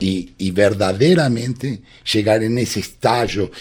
[0.01, 3.51] e, e verdadeiramente chegar nesse estágio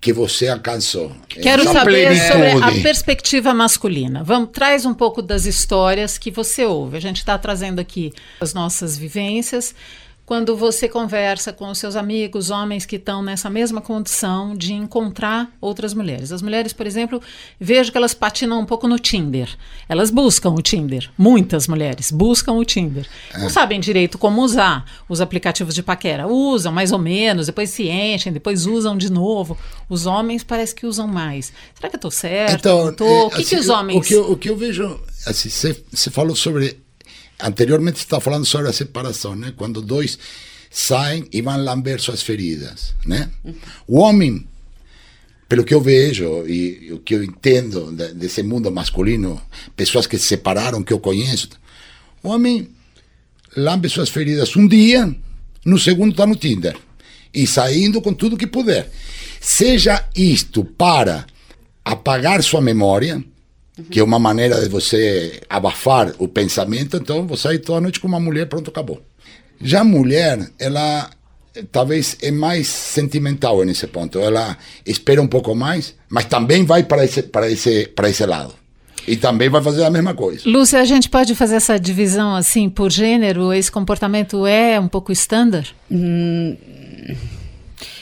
[0.00, 1.12] que você alcançou.
[1.28, 2.28] Quero Essa saber plenitude.
[2.28, 4.22] sobre a perspectiva masculina.
[4.22, 6.96] Vamos, traz um pouco das histórias que você ouve.
[6.96, 9.74] A gente está trazendo aqui as nossas vivências,
[10.28, 15.50] quando você conversa com os seus amigos, homens que estão nessa mesma condição de encontrar
[15.58, 16.30] outras mulheres.
[16.30, 17.18] As mulheres, por exemplo,
[17.58, 19.48] vejo que elas patinam um pouco no Tinder.
[19.88, 21.10] Elas buscam o Tinder.
[21.16, 23.08] Muitas mulheres buscam o Tinder.
[23.32, 23.38] É.
[23.38, 26.26] Não sabem direito como usar os aplicativos de paquera.
[26.26, 29.56] Usam mais ou menos, depois se enchem, depois usam de novo.
[29.88, 31.54] Os homens parece que usam mais.
[31.74, 32.58] Será que eu estou certo?
[32.58, 33.06] Então, tô...
[33.06, 33.96] É, o que, assim, que os homens.
[33.96, 36.86] O que, eu, o que eu vejo, assim, você falou sobre
[37.40, 39.52] anteriormente estava falando sobre a separação, né?
[39.56, 40.18] Quando dois
[40.70, 43.30] saem e vão lamber suas feridas, né?
[43.86, 44.46] O homem,
[45.48, 49.40] pelo que eu vejo e o que eu entendo desse mundo masculino,
[49.76, 51.48] pessoas que se separaram, que eu conheço,
[52.22, 52.68] o homem
[53.56, 55.14] lambe suas feridas um dia,
[55.64, 56.76] no segundo está no Tinder
[57.32, 58.90] e saindo com tudo que puder.
[59.40, 61.26] Seja isto para
[61.84, 63.22] apagar sua memória,
[63.90, 68.08] que é uma maneira de você abafar o pensamento, então você sai toda noite com
[68.08, 69.02] uma mulher, pronto, acabou.
[69.60, 71.10] Já a mulher, ela
[71.72, 77.04] talvez é mais sentimental nesse ponto, ela espera um pouco mais, mas também vai para
[77.04, 78.54] esse, para esse, para esse lado.
[79.06, 80.42] E também vai fazer a mesma coisa.
[80.44, 83.54] Lúcia, a gente pode fazer essa divisão assim por gênero?
[83.54, 85.66] Esse comportamento é um pouco estándar?
[85.90, 86.54] Hum,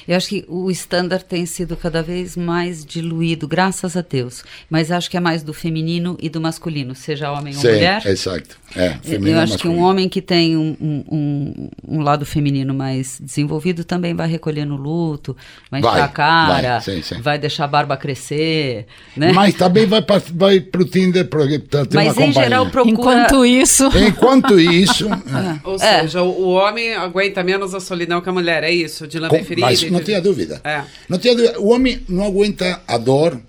[0.06, 4.44] eu acho que o estándar tem sido cada vez mais diluído, graças a Deus.
[4.70, 8.06] Mas acho que é mais do feminino e do masculino, seja homem Sim, ou mulher.
[8.06, 8.56] Exato.
[8.74, 13.84] É, eu acho que um homem que tem um, um, um, lado feminino mais desenvolvido
[13.84, 15.36] também vai recolher no luto,
[15.70, 17.20] vai encher a cara, vai, sim, sim.
[17.22, 18.86] vai deixar a barba crescer.
[19.16, 19.32] Né?
[19.32, 22.92] Mas também vai para vai o Tinder porque tá, ter Mas uma em geral procura...
[22.92, 23.88] Enquanto isso...
[23.96, 25.08] Enquanto isso...
[25.08, 25.60] é.
[25.64, 29.06] Ou seja, o, o, homem aguenta menos a solidão que a mulher, é isso?
[29.06, 29.66] De lamber ferida.
[29.96, 30.60] Não tinha dúvida.
[30.64, 30.84] É.
[31.08, 31.60] Não tinha dúvida.
[31.60, 33.40] O homem não aguenta a dor.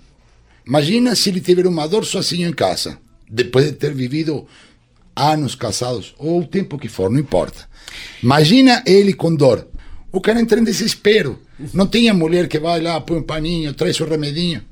[0.66, 2.98] Imagina se ele tiver uma dor sozinho em casa,
[3.30, 4.46] depois de ter vivido
[5.16, 7.68] anos casados, ou o tempo que for, não importa.
[8.22, 9.68] Imagina ele com dor.
[10.12, 11.40] O cara entra em desespero.
[11.74, 14.64] Não tem a mulher que vai lá, põe um paninho, traz o remedinho.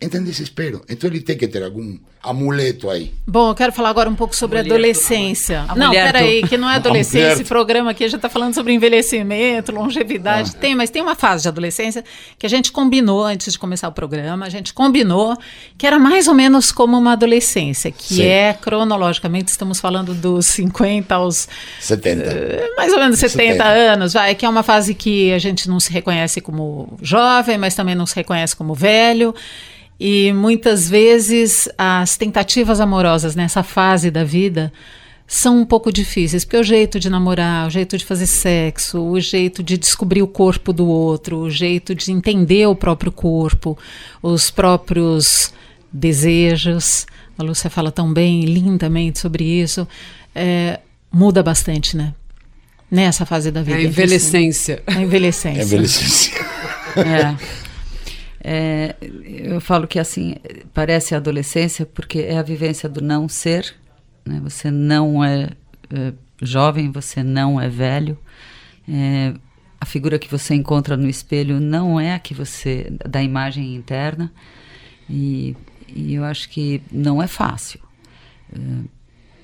[0.00, 0.82] Entra em desespero.
[0.88, 3.12] Então ele tem que ter algum amuleto aí.
[3.26, 5.66] Bom, eu quero falar agora um pouco sobre a adolescência.
[5.76, 7.32] Não, peraí, que não é adolescência.
[7.34, 10.52] Esse programa aqui já está falando sobre envelhecimento, longevidade.
[10.54, 10.58] Ah.
[10.58, 12.02] Tem, mas tem uma fase de adolescência
[12.38, 14.46] que a gente combinou antes de começar o programa.
[14.46, 15.36] A gente combinou
[15.76, 18.22] que era mais ou menos como uma adolescência, que Sim.
[18.24, 21.46] é cronologicamente, estamos falando dos 50 aos
[21.80, 22.22] 70.
[22.22, 25.68] Uh, mais ou menos 70, 70 anos, vai, que é uma fase que a gente
[25.68, 29.34] não se reconhece como jovem, mas também não se reconhece como velho.
[29.98, 34.72] E muitas vezes as tentativas amorosas nessa fase da vida
[35.26, 39.18] são um pouco difíceis, porque o jeito de namorar, o jeito de fazer sexo, o
[39.18, 43.78] jeito de descobrir o corpo do outro, o jeito de entender o próprio corpo,
[44.22, 45.52] os próprios
[45.92, 47.06] desejos.
[47.38, 49.88] A Lúcia fala tão bem, lindamente sobre isso.
[50.34, 50.80] É,
[51.10, 52.12] muda bastante, né?
[52.90, 53.78] Nessa fase da vida.
[53.78, 54.82] A envelhecência.
[54.86, 55.62] A envelhecência.
[55.62, 56.34] A envelhecência.
[56.96, 57.63] é.
[58.46, 60.34] É, eu falo que assim
[60.74, 63.74] parece a adolescência porque é a vivência do não ser.
[64.24, 64.38] Né?
[64.44, 65.48] Você não é,
[65.90, 68.18] é, jovem, você não é velho.
[68.86, 69.32] É,
[69.80, 74.30] a figura que você encontra no espelho não é a que você da imagem interna
[75.08, 75.56] e,
[75.88, 77.80] e eu acho que não é fácil.
[78.52, 78.58] É,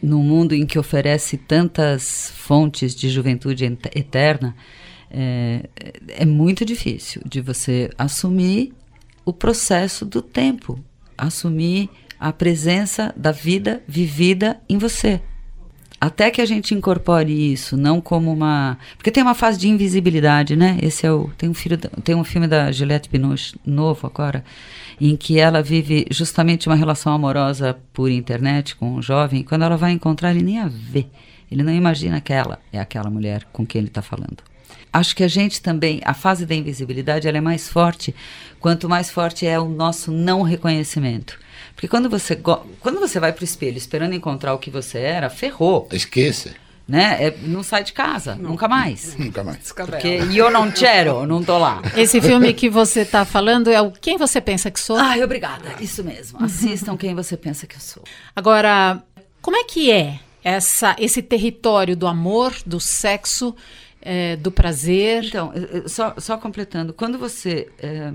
[0.02, 4.54] num mundo em que oferece tantas fontes de juventude eterna,
[5.10, 5.68] é,
[6.08, 8.74] é muito difícil de você assumir
[9.24, 10.78] o processo do tempo,
[11.16, 15.20] assumir a presença da vida vivida em você.
[16.00, 18.78] Até que a gente incorpore isso, não como uma.
[18.96, 20.78] Porque tem uma fase de invisibilidade, né?
[20.80, 21.30] Esse é o.
[21.36, 24.42] Tem um, filho, tem um filme da Juliette Binoche novo agora,
[24.98, 29.42] em que ela vive justamente uma relação amorosa por internet com um jovem.
[29.42, 31.06] Quando ela vai encontrar, ele nem a vê.
[31.52, 34.49] Ele não imagina que ela é aquela mulher com quem ele está falando
[34.92, 38.14] acho que a gente também, a fase da invisibilidade, ela é mais forte
[38.60, 41.38] quanto mais forte é o nosso não reconhecimento.
[41.74, 45.30] Porque quando você, quando você vai para o espelho esperando encontrar o que você era,
[45.30, 45.88] ferrou.
[45.90, 46.54] Esqueça.
[46.86, 47.16] Né?
[47.20, 48.50] É, não sai de casa, não.
[48.50, 49.14] nunca mais.
[49.16, 49.72] Nunca mais.
[49.72, 51.80] Porque eu não quero, não tô lá.
[51.96, 54.96] Esse filme que você está falando é o Quem Você Pensa Que Sou?
[54.96, 55.76] Ai, obrigada.
[55.80, 56.42] Isso mesmo.
[56.42, 58.02] Assistam Quem Você Pensa Que Eu Sou.
[58.34, 59.00] Agora,
[59.40, 63.54] como é que é essa, esse território do amor, do sexo
[64.00, 65.24] é, do prazer.
[65.24, 65.52] Então,
[65.86, 68.12] só, só completando, quando você é,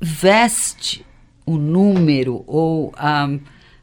[0.00, 1.04] veste
[1.44, 3.28] o número ou a,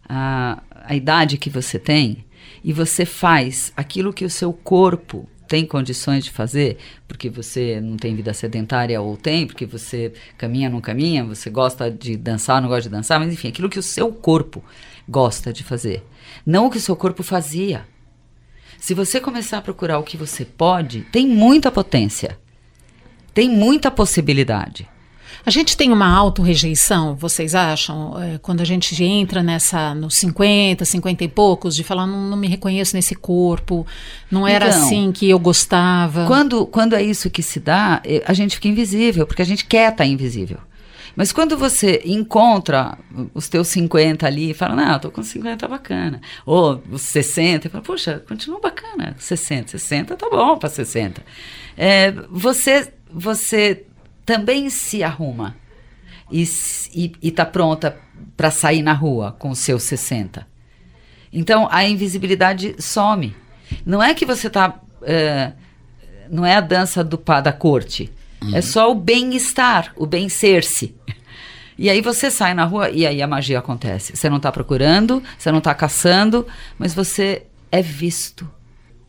[0.08, 2.26] a, a idade que você tem
[2.64, 7.96] e você faz aquilo que o seu corpo tem condições de fazer, porque você não
[7.96, 12.68] tem vida sedentária ou tem, porque você caminha, não caminha, você gosta de dançar, não
[12.68, 14.62] gosta de dançar, mas enfim, aquilo que o seu corpo
[15.08, 16.04] gosta de fazer.
[16.46, 17.86] Não o que o seu corpo fazia.
[18.80, 22.38] Se você começar a procurar o que você pode, tem muita potência.
[23.34, 24.88] Tem muita possibilidade.
[25.46, 28.22] A gente tem uma auto-rejeição, vocês acham?
[28.22, 32.36] É, quando a gente entra nessa, nos 50, 50 e poucos, de falar, não, não
[32.36, 33.88] me reconheço nesse corpo,
[34.30, 36.26] não era então, assim que eu gostava.
[36.26, 39.66] Quando, quando é isso que se dá, é, a gente fica invisível, porque a gente
[39.66, 40.58] quer estar invisível.
[41.18, 42.96] Mas quando você encontra
[43.34, 46.22] os teus 50 ali e fala, não, tô com 50, bacana.
[46.46, 49.72] Ou os 60, e fala, puxa, continua bacana, 60.
[49.72, 51.24] 60 tá bom para 60.
[51.76, 53.84] É, você, você
[54.24, 55.56] também se arruma
[56.32, 56.44] e,
[56.94, 57.98] e, e tá pronta
[58.36, 60.46] para sair na rua com os seus 60.
[61.34, 63.36] Então a invisibilidade some.
[63.84, 64.80] Não é que você tá.
[65.02, 65.54] É,
[66.30, 68.12] não é a dança do pá da corte.
[68.42, 68.56] Uhum.
[68.56, 70.96] É só o bem-estar, o bem-ser-se.
[71.78, 74.16] E aí você sai na rua e aí a magia acontece.
[74.16, 76.46] Você não está procurando, você não está caçando,
[76.78, 78.50] mas você é visto.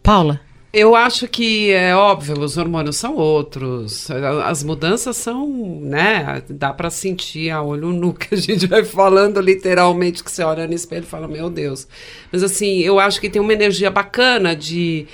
[0.02, 0.40] Paula?
[0.70, 4.06] Eu acho que é óbvio, os hormônios são outros,
[4.44, 5.48] as mudanças são,
[5.80, 6.42] né?
[6.50, 10.66] Dá para sentir a olho nu que a gente vai falando literalmente que você olha
[10.66, 11.88] no espelho e fala, meu Deus.
[12.30, 15.06] Mas assim, eu acho que tem uma energia bacana de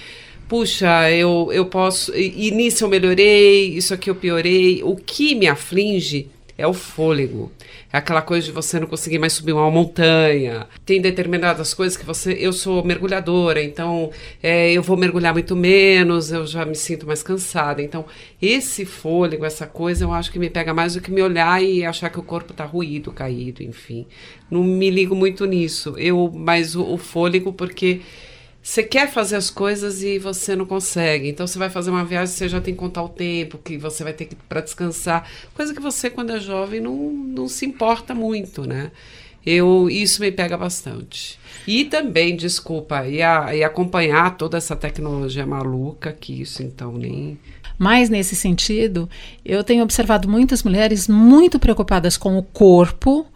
[0.54, 2.14] puxa, eu, eu posso.
[2.14, 4.84] E nisso eu melhorei, isso aqui eu piorei.
[4.84, 7.50] O que me aflige é o fôlego.
[7.92, 10.68] É aquela coisa de você não conseguir mais subir uma montanha.
[10.86, 12.34] Tem determinadas coisas que você.
[12.38, 17.20] Eu sou mergulhadora, então é, eu vou mergulhar muito menos, eu já me sinto mais
[17.20, 17.82] cansada.
[17.82, 18.04] Então,
[18.40, 21.84] esse fôlego, essa coisa, eu acho que me pega mais do que me olhar e
[21.84, 24.06] achar que o corpo está ruído, caído, enfim.
[24.48, 25.94] Não me ligo muito nisso.
[25.98, 28.02] Eu, mas o, o fôlego, porque
[28.64, 31.28] você quer fazer as coisas e você não consegue.
[31.28, 34.02] Então você vai fazer uma viagem, você já tem que contar o tempo que você
[34.02, 38.66] vai ter para descansar, coisa que você quando é jovem não, não se importa muito,
[38.66, 38.90] né?
[39.44, 41.38] Eu, isso me pega bastante.
[41.66, 47.38] E também, desculpa, e, a, e acompanhar toda essa tecnologia maluca, que isso então nem.
[47.78, 49.10] Mas nesse sentido,
[49.44, 53.26] eu tenho observado muitas mulheres muito preocupadas com o corpo,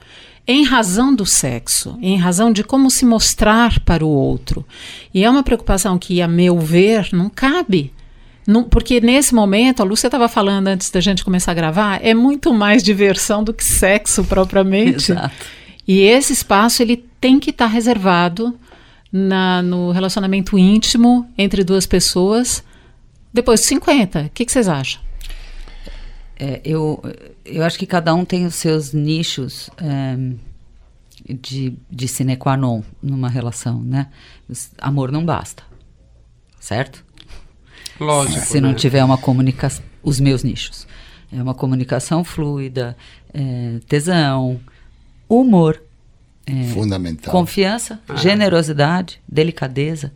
[0.48, 4.64] em razão do sexo, em razão de como se mostrar para o outro.
[5.12, 7.92] E é uma preocupação que, a meu ver, não cabe.
[8.70, 12.54] Porque nesse momento, a Lúcia estava falando antes da gente começar a gravar, é muito
[12.54, 15.12] mais diversão do que sexo propriamente.
[15.12, 15.46] Exato.
[15.86, 18.58] E esse espaço ele tem que estar tá reservado
[19.12, 22.64] na, no relacionamento íntimo entre duas pessoas
[23.34, 24.20] depois de 50.
[24.20, 25.02] O que, que vocês acham?
[26.40, 27.02] É, eu,
[27.50, 30.16] eu acho que cada um tem os seus nichos é,
[31.34, 34.08] de, de sine qua non numa relação, né?
[34.78, 35.62] Amor não basta,
[36.60, 37.04] certo?
[37.98, 38.46] Lógico.
[38.46, 38.74] Se não né?
[38.74, 40.86] tiver uma comunicação, os meus nichos.
[41.30, 42.96] É uma comunicação fluida,
[43.34, 44.60] é, tesão,
[45.28, 45.82] humor.
[46.46, 47.30] É, Fundamental.
[47.30, 48.16] Confiança, ah.
[48.16, 50.12] generosidade, delicadeza.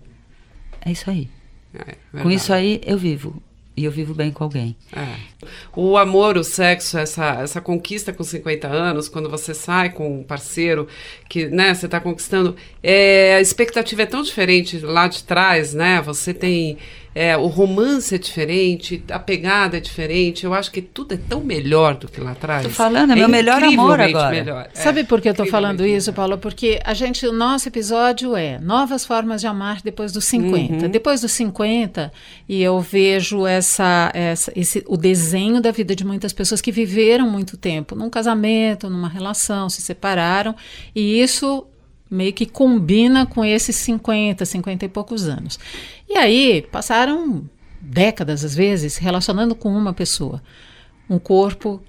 [0.81, 1.29] É isso aí.
[1.75, 3.43] É, Com isso aí eu vivo
[3.77, 4.77] e eu vivo bem com alguém.
[4.95, 5.47] É.
[5.75, 10.23] O amor, o sexo, essa, essa conquista com 50 anos, quando você sai com um
[10.23, 10.87] parceiro
[11.29, 16.03] que né, você está conquistando, é, a expectativa é tão diferente lá de trás, né?
[16.03, 16.77] Você tem
[17.15, 20.45] é, o romance é diferente, a pegada é diferente.
[20.45, 22.63] Eu acho que tudo é tão melhor do que lá atrás.
[22.63, 24.31] Tô falando, é, é meu melhor amor agora.
[24.31, 24.69] Melhor.
[24.73, 26.39] Sabe é, por que eu tô falando isso, Paulo?
[26.39, 30.87] Porque a gente, o nosso episódio é novas formas de amar depois dos 50.
[30.87, 30.91] Uhum.
[30.91, 32.13] Depois dos 50,
[32.49, 37.29] e eu vejo essa, essa, esse, o desenho da vida de muitas pessoas que viveram
[37.29, 40.55] muito tempo num casamento, numa relação, se separaram,
[40.95, 41.67] e isso
[42.13, 45.59] meio que combina com esses 50, 50 e poucos anos.
[46.09, 47.45] E aí passaram
[47.81, 50.43] décadas, às vezes, relacionando com uma pessoa.
[51.09, 51.83] Um corpo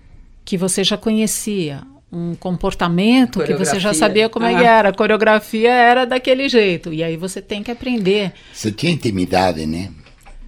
[0.45, 4.63] que você já conhecia, um comportamento que você já sabia como é ah.
[4.63, 6.93] era, a coreografia era daquele jeito.
[6.93, 8.31] E aí você tem que aprender.
[8.53, 9.91] Você tinha intimidade, né?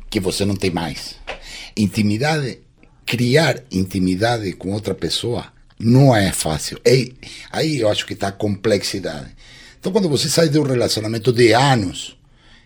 [0.09, 1.17] Que você não tem mais.
[1.75, 2.59] Intimidade,
[3.05, 6.79] criar intimidade com outra pessoa não é fácil.
[6.85, 7.09] É,
[7.51, 9.35] aí eu acho que está a complexidade.
[9.85, 12.17] Então, quando você sai de um relacionamento de anos,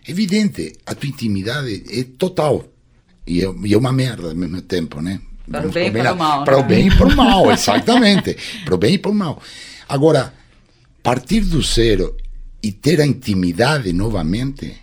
[0.08, 2.64] evidente, a tua intimidade é total.
[3.26, 5.20] E é, e é uma merda ao mesmo tempo, né?
[5.46, 6.44] Para o bem e para o mal.
[6.44, 8.38] Para o bem e para o mal, exatamente.
[8.64, 9.38] para o bem e para o mal.
[9.86, 10.32] Agora,
[11.02, 12.16] partir do zero
[12.62, 14.74] e ter a intimidade novamente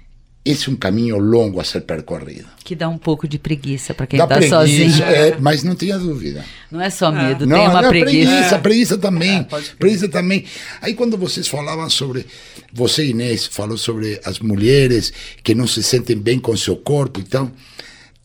[0.50, 2.48] esse é um caminho longo a ser percorrido.
[2.64, 5.04] Que dá um pouco de preguiça para quem está sozinho.
[5.04, 6.46] É, mas não tenha dúvida.
[6.72, 7.48] Não é só medo, é.
[7.48, 8.30] tem não, uma não, preguiça.
[8.30, 8.58] Preguiça, é.
[8.60, 9.38] preguiça também.
[9.40, 9.46] É,
[9.78, 10.46] preguiça também.
[10.82, 12.26] Aí quando vocês falavam sobre,
[12.72, 15.12] você Inês falou sobre as mulheres
[15.44, 17.52] que não se sentem bem com seu corpo, então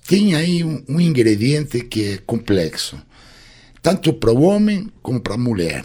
[0.06, 3.00] tem aí um, um ingrediente que é complexo,
[3.82, 5.84] tanto para o homem como para a mulher.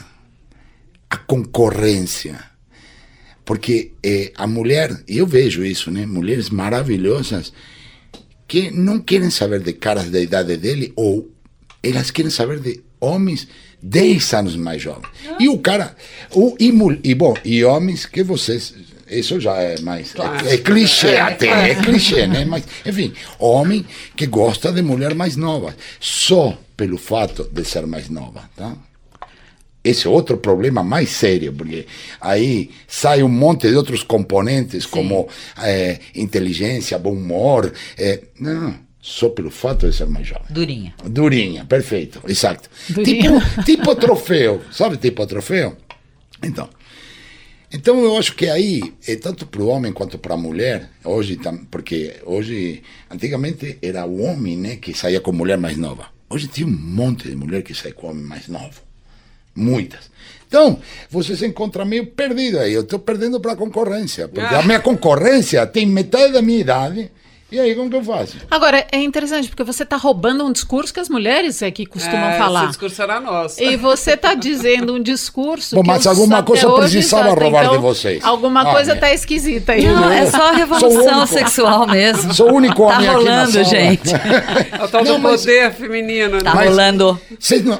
[1.09, 2.37] A concorrência
[3.47, 6.05] porque é, a mulher, e eu vejo isso, né?
[6.05, 7.53] Mulheres maravilhosas
[8.45, 11.31] que não querem saber de caras da idade dele, ou
[11.81, 13.47] elas querem saber de homens
[13.81, 15.07] 10 anos mais jovens.
[15.39, 15.95] E o cara,
[16.33, 16.73] o, e,
[17.05, 18.75] e bom, e homens que vocês
[19.09, 20.11] isso já é mais.
[20.11, 20.45] Claro.
[20.45, 22.43] É, é, clichê até, é clichê, né?
[22.43, 28.09] Mas, enfim, homem que gosta de mulher mais nova, só pelo fato de ser mais
[28.09, 28.75] nova, tá?
[29.87, 31.85] Esse é outro problema mais sério, porque
[32.19, 34.89] aí sai um monte de outros componentes, Sim.
[34.89, 35.29] como
[35.61, 37.71] é, inteligência, bom humor.
[37.97, 40.45] É, não, só pelo fato de ser mais jovem.
[40.49, 40.93] Durinha.
[41.05, 42.69] Durinha, perfeito, exato.
[42.89, 43.39] Durinha.
[43.39, 45.77] Tipo, tipo troféu, sabe tipo troféu?
[46.43, 46.69] Então,
[47.71, 51.39] então eu acho que aí, é tanto para o homem quanto para a mulher, hoje,
[51.71, 56.07] porque hoje, antigamente era o homem né, que saía com mulher mais nova.
[56.29, 58.86] Hoje tem um monte de mulher que sai com homem mais novo.
[59.57, 60.07] Muitas.
[60.47, 62.73] Então, você se encontra meio perdido aí.
[62.73, 64.27] Eu estou perdendo para a concorrência.
[64.27, 64.59] Porque ah.
[64.59, 67.11] a minha concorrência tem metade da minha idade.
[67.49, 68.35] E aí, como que eu faço?
[68.51, 72.37] Agora, é interessante, porque você está roubando um discurso que as mulheres aqui costumam é,
[72.37, 72.63] falar.
[72.63, 73.63] Esse discurso era nosso.
[73.63, 75.77] E você está dizendo um discurso.
[75.77, 78.21] Bom, mas alguma coisa eu precisava roubar então, de vocês.
[78.21, 79.85] Alguma ah, coisa está esquisita aí.
[79.85, 82.33] Não, é só a revolução sexual mesmo.
[82.33, 84.11] Sou o único homem tá rolando, gente.
[84.77, 86.41] É o tal do poder feminino.
[86.41, 87.19] Tá mas, rolando.
[87.39, 87.79] Vocês não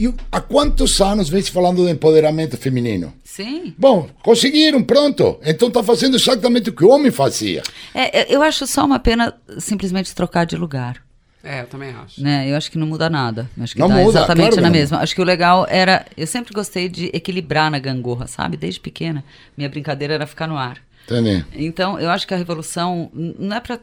[0.00, 3.12] e há quantos anos vem se falando de empoderamento feminino?
[3.22, 3.74] Sim.
[3.76, 5.38] Bom, conseguiram, pronto.
[5.44, 7.62] Então está fazendo exatamente o que o homem fazia.
[7.94, 11.02] É, eu acho só uma pena simplesmente trocar de lugar.
[11.44, 12.22] É, eu também acho.
[12.22, 12.50] Né?
[12.50, 13.50] Eu acho que não muda nada.
[13.60, 14.98] acho que não tá muda, exatamente claro na mesma.
[15.00, 16.06] Acho que o legal era.
[16.16, 18.56] Eu sempre gostei de equilibrar na gangorra, sabe?
[18.56, 19.22] Desde pequena.
[19.54, 20.78] Minha brincadeira era ficar no ar.
[21.04, 21.44] Entendi.
[21.54, 23.78] Então, eu acho que a revolução não é para.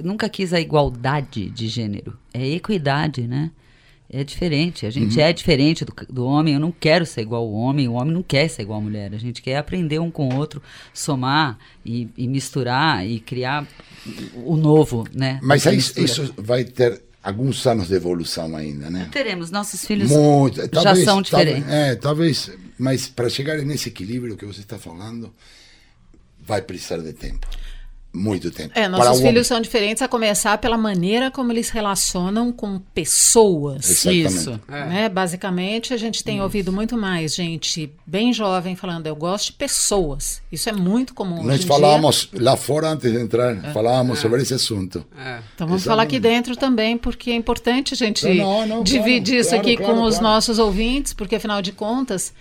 [0.00, 2.16] Nunca quis a igualdade de gênero.
[2.32, 3.50] É equidade, né?
[4.12, 4.84] É diferente.
[4.84, 5.24] A gente uhum.
[5.24, 6.54] é diferente do, do homem.
[6.54, 9.14] Eu não quero ser igual ao homem, o homem não quer ser igual à mulher.
[9.14, 13.66] A gente quer aprender um com o outro, somar e, e misturar e criar
[14.34, 15.40] o novo, né?
[15.42, 19.08] Mas aí, isso vai ter alguns anos de evolução ainda, né?
[19.10, 19.50] Teremos.
[19.50, 21.64] Nossos filhos Muito, já talvez, são diferentes.
[21.64, 22.50] Talvez, é, talvez.
[22.78, 25.32] Mas para chegar nesse equilíbrio que você está falando,
[26.38, 27.48] vai precisar de tempo
[28.14, 28.72] muito tempo.
[28.74, 33.88] É, nossos filhos são diferentes a começar pela maneira como eles se relacionam com pessoas.
[33.88, 34.26] Exatamente.
[34.26, 34.60] Isso.
[34.68, 34.84] É.
[34.86, 35.08] Né?
[35.08, 36.42] Basicamente, a gente tem Isso.
[36.44, 40.42] ouvido muito mais gente bem jovem falando, eu gosto de pessoas.
[40.52, 41.42] Isso é muito comum.
[41.42, 42.42] Nós falávamos dia.
[42.42, 43.72] lá fora antes de entrar, é.
[43.72, 44.20] falávamos é.
[44.20, 45.04] sobre esse assunto.
[45.16, 45.40] É.
[45.54, 45.84] Então vamos Exatamente.
[45.84, 49.76] falar aqui dentro também, porque é importante a gente não, não, dividir claro, isso aqui
[49.76, 52.34] claro, com claro, os nossos ouvintes, porque afinal de contas,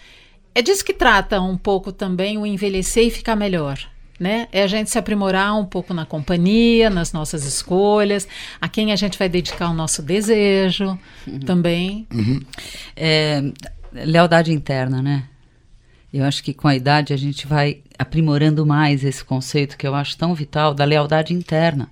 [0.53, 3.90] é disso que trata um pouco também o envelhecer e ficar melhor
[4.21, 4.47] né?
[4.51, 8.27] É a gente se aprimorar um pouco na companhia, nas nossas escolhas,
[8.61, 10.95] a quem a gente vai dedicar o nosso desejo
[11.25, 11.39] uhum.
[11.39, 12.05] também.
[12.13, 12.39] Uhum.
[12.95, 13.51] É,
[13.91, 15.23] lealdade interna, né?
[16.13, 19.95] Eu acho que com a idade a gente vai aprimorando mais esse conceito que eu
[19.95, 21.89] acho tão vital da lealdade interna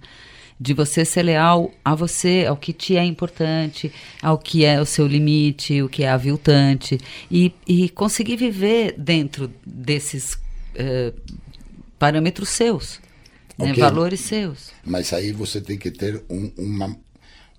[0.59, 4.85] de você ser leal a você, ao que te é importante, ao que é o
[4.85, 6.99] seu limite, o que é aviltante,
[7.31, 11.39] e, e conseguir viver dentro desses uh,
[11.99, 12.99] parâmetros seus,
[13.57, 13.71] né?
[13.71, 13.83] okay.
[13.83, 13.89] né?
[13.89, 14.71] valores seus.
[14.83, 16.97] Mas aí você tem que ter um, uma,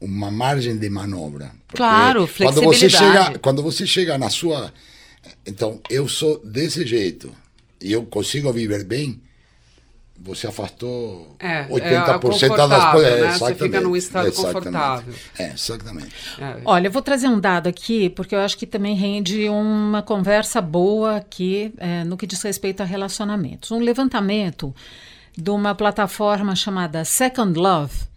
[0.01, 1.53] uma margem de manobra.
[1.69, 2.65] Claro, flexibilidade.
[2.65, 4.73] Quando você, chega, quando você chega na sua...
[5.47, 7.31] Então, eu sou desse jeito
[7.81, 9.21] e eu consigo viver bem,
[10.23, 13.21] você afastou é, 80% é das coisas.
[13.21, 13.39] Né?
[13.39, 14.55] Você fica num estado exatamente.
[14.55, 15.15] confortável.
[15.39, 16.15] É, exatamente.
[16.39, 16.57] É.
[16.65, 20.61] Olha, eu vou trazer um dado aqui, porque eu acho que também rende uma conversa
[20.61, 23.71] boa aqui é, no que diz respeito a relacionamentos.
[23.71, 24.75] Um levantamento
[25.37, 28.10] de uma plataforma chamada Second Love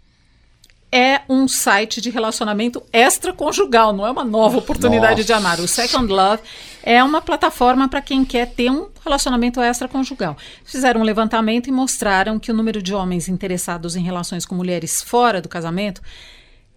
[0.96, 5.24] é um site de relacionamento extraconjugal, não é uma nova oportunidade Nossa.
[5.24, 5.60] de amar.
[5.60, 6.44] O Second Love
[6.84, 10.38] é uma plataforma para quem quer ter um relacionamento extraconjugal.
[10.64, 15.02] Fizeram um levantamento e mostraram que o número de homens interessados em relações com mulheres
[15.02, 16.00] fora do casamento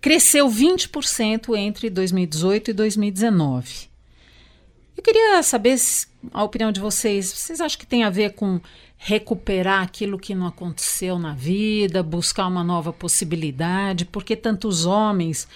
[0.01, 3.89] cresceu 20% entre 2018 e 2019.
[4.97, 5.77] Eu queria saber
[6.33, 7.31] a opinião de vocês.
[7.31, 8.63] Vocês acham que tem a ver com
[9.07, 15.47] recuperar aquilo que não aconteceu na vida, buscar uma nova possibilidade, porque tantos homens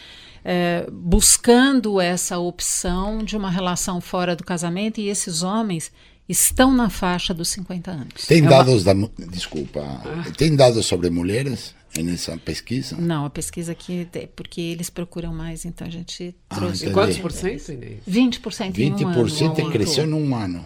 [0.44, 5.90] é, buscando essa opção de uma relação fora do casamento e esses homens
[6.28, 8.26] estão na faixa dos 50 anos.
[8.28, 8.94] Tem é dados uma...
[8.94, 10.30] da desculpa, ah.
[10.36, 12.96] tem dados sobre mulheres nessa pesquisa?
[12.98, 16.86] Não, a pesquisa aqui é porque eles procuram mais, então a gente ah, trouxe.
[16.86, 17.98] Ah, quantos por cento, Inês?
[18.08, 19.24] 20% 20% em um ano.
[19.26, 20.64] 20% cresceu num ano.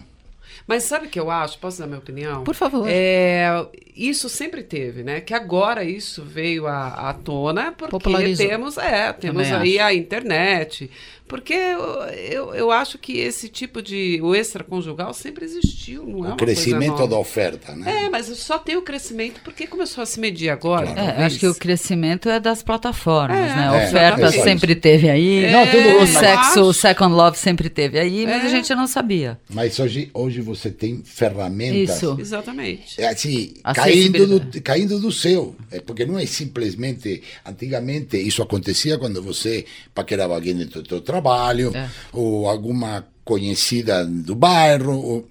[0.67, 1.59] Mas sabe o que eu acho?
[1.59, 2.43] Posso dar minha opinião?
[2.43, 2.87] Por favor.
[2.89, 3.49] É,
[3.95, 5.21] isso sempre teve, né?
[5.21, 9.87] Que agora isso veio à, à tona porque temos, é, temos aí acho.
[9.87, 10.89] a internet,
[11.27, 11.81] porque eu,
[12.13, 14.19] eu, eu, acho que esse tipo de.
[14.21, 16.33] O extraconjugal sempre existiu, não é?
[16.33, 18.03] O crescimento da oferta, né?
[18.05, 20.85] É, mas só tem o crescimento porque começou a se medir agora.
[20.85, 21.21] Claro.
[21.21, 23.69] É, acho que o crescimento é das plataformas, é, né?
[23.69, 25.45] A é, oferta sempre teve aí.
[25.45, 28.49] É, não, tudo o sexo, o Second Love sempre teve aí, mas a é.
[28.49, 29.39] gente não sabia.
[29.49, 31.95] Mas hoje, hoje você tem ferramentas.
[31.95, 32.17] Isso.
[32.19, 33.01] Exatamente.
[33.01, 33.55] É assim,
[33.85, 35.55] caindo do, caindo do céu.
[35.71, 37.21] É porque não é simplesmente.
[37.45, 41.89] Antigamente, isso acontecia quando você paquerava alguém dentro do seu trabalho é.
[42.11, 45.27] ou alguma conhecida do bairro.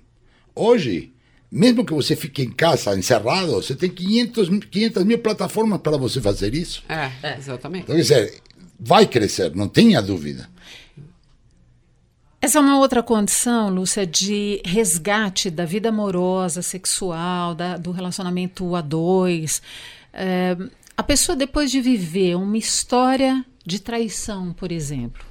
[0.55, 1.13] Hoje,
[1.51, 6.21] mesmo que você fique em casa encerrado, você tem 500, 500 mil plataformas para você
[6.21, 6.83] fazer isso.
[6.89, 7.39] É, é.
[7.39, 7.85] exatamente.
[7.85, 8.35] Então, quer dizer,
[8.79, 10.49] vai crescer, não tenha dúvida.
[12.45, 18.77] Essa é uma outra condição, Lúcia, de resgate da vida amorosa, sexual, da, do relacionamento
[18.77, 19.63] a dois.
[20.13, 20.55] É,
[20.95, 25.25] a pessoa, depois de viver uma história de traição, por exemplo,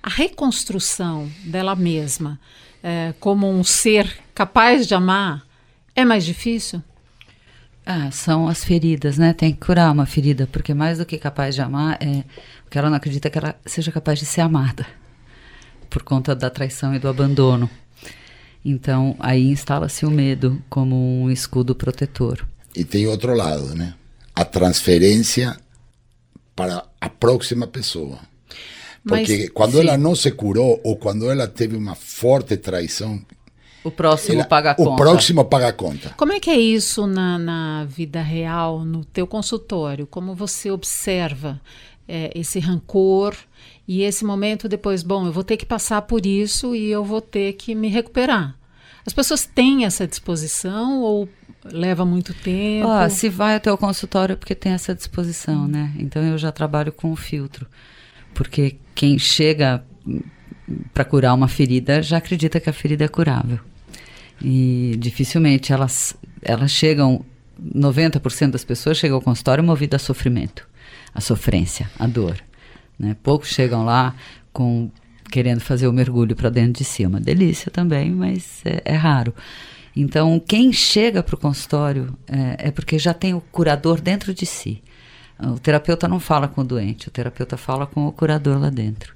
[0.00, 2.38] a reconstrução dela mesma
[2.84, 5.42] é, como um ser capaz de amar
[5.96, 6.80] é mais difícil?
[7.84, 9.32] Ah, são as feridas, né?
[9.32, 12.22] Tem que curar uma ferida, porque mais do que capaz de amar, é
[12.70, 14.99] que ela não acredita que ela seja capaz de ser amada
[15.90, 17.68] por conta da traição e do abandono.
[18.64, 22.46] Então, aí instala-se o medo como um escudo protetor.
[22.74, 23.94] E tem outro lado, né?
[24.34, 25.56] A transferência
[26.54, 28.18] para a próxima pessoa.
[29.06, 29.80] Porque Mas, quando sim.
[29.80, 33.20] ela não se curou ou quando ela teve uma forte traição,
[33.82, 34.90] o próximo ela, paga a conta.
[34.90, 36.10] O próximo paga a conta.
[36.16, 40.06] Como é que é isso na, na vida real, no teu consultório?
[40.06, 41.58] Como você observa
[42.06, 43.34] é, esse rancor
[43.92, 47.20] e esse momento depois, bom, eu vou ter que passar por isso e eu vou
[47.20, 48.56] ter que me recuperar.
[49.04, 51.28] As pessoas têm essa disposição ou
[51.64, 52.86] leva muito tempo?
[52.88, 55.92] Ah, se vai até o consultório é porque tem essa disposição, né?
[55.98, 57.66] Então eu já trabalho com o filtro
[58.32, 59.84] porque quem chega
[60.94, 63.58] para curar uma ferida já acredita que a ferida é curável.
[64.40, 67.24] E dificilmente elas, elas chegam,
[67.60, 70.64] 90% das pessoas chegam ao consultório movido a sofrimento,
[71.12, 72.40] a sofrência, a dor.
[73.00, 73.16] Né?
[73.22, 74.14] Poucos chegam lá
[74.52, 74.90] com
[75.30, 77.02] querendo fazer o mergulho para dentro de si.
[77.02, 79.34] É uma delícia também, mas é, é raro.
[79.96, 84.44] Então, quem chega para o consultório é, é, porque já tem o curador dentro de
[84.44, 84.82] si.
[85.42, 89.14] O terapeuta não fala com o doente, o terapeuta fala com o curador lá dentro.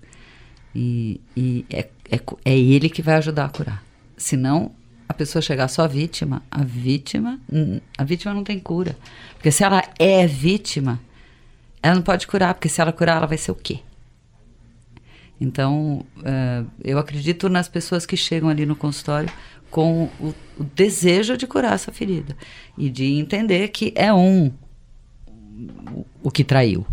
[0.74, 3.85] E, e é, é, é ele que vai ajudar a curar.
[4.16, 4.72] Senão,
[5.07, 7.39] a pessoa chegar só vítima, a vítima,
[7.99, 8.97] a vítima não tem cura.
[9.35, 10.99] Porque se ela é vítima,
[11.85, 13.80] ela não pode curar, porque se ela curar, ela vai ser o quê?
[15.39, 19.30] Então, uh, eu acredito nas pessoas que chegam ali no consultório
[19.70, 22.35] com o, o, desejo de curar essa ferida
[22.78, 24.51] e de entender que é um
[26.22, 26.87] o que traiu,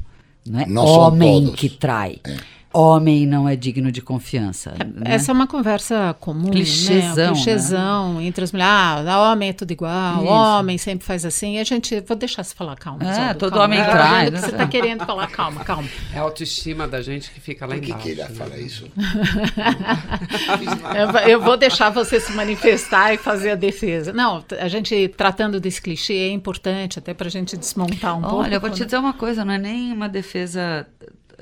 [0.46, 2.20] não é Nós homem que trai.
[2.26, 2.38] É
[2.74, 4.74] homem não é digno de confiança.
[4.80, 5.16] É, né?
[5.16, 7.30] Essa é uma conversa comum, clichêzão, né?
[7.30, 8.26] Um clichêzão né?
[8.26, 8.72] entre as mulheres.
[8.72, 10.32] Ah, homem é tudo igual, Isso.
[10.32, 11.58] homem sempre faz assim.
[11.58, 13.04] E a gente, vou deixar você falar, calma.
[13.04, 13.66] É, todo calma.
[13.66, 14.32] homem traz.
[14.32, 15.88] Você está querendo falar, calma, calma.
[16.14, 18.06] É a autoestima da gente que fica lá Por que embaixo.
[18.06, 18.30] que ele né?
[18.30, 18.88] fala isso?
[20.96, 24.14] eu, eu vou deixar você se manifestar e fazer a defesa.
[24.14, 28.30] Não, a gente tratando desse clichê é importante até para a gente desmontar um Olha,
[28.30, 28.44] pouco.
[28.44, 30.88] Olha, eu vou te dizer uma coisa, não é nem uma defesa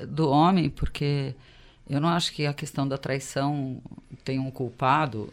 [0.06, 1.34] do homem, porque
[1.88, 3.80] eu não acho que a questão da traição
[4.24, 5.32] tem um culpado.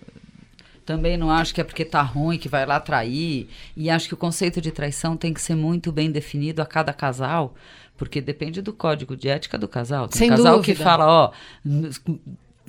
[0.86, 3.50] Também não acho que é porque tá ruim que vai lá trair.
[3.76, 6.94] E acho que o conceito de traição tem que ser muito bem definido a cada
[6.94, 7.54] casal,
[7.98, 10.08] porque depende do código de ética do casal.
[10.08, 10.76] Tem Sem casal dúvida.
[10.76, 11.32] que fala, ó,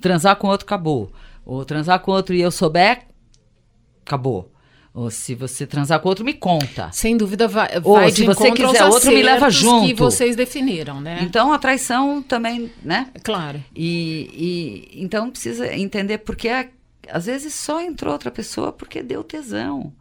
[0.01, 1.13] transar com outro acabou.
[1.47, 3.07] Ou transar com outro e eu souber,
[4.05, 4.53] acabou.
[4.99, 6.91] Ou se você transar com outro, me conta.
[6.91, 9.87] Sem dúvida, vai, Ou vai se você quiser outro, me leva junto.
[9.87, 11.21] que vocês definiram, né?
[11.23, 13.09] Então, a traição também, né?
[13.23, 13.63] Claro.
[13.77, 16.71] E, e então precisa entender porque é,
[17.09, 19.93] às vezes só entrou outra pessoa porque deu tesão.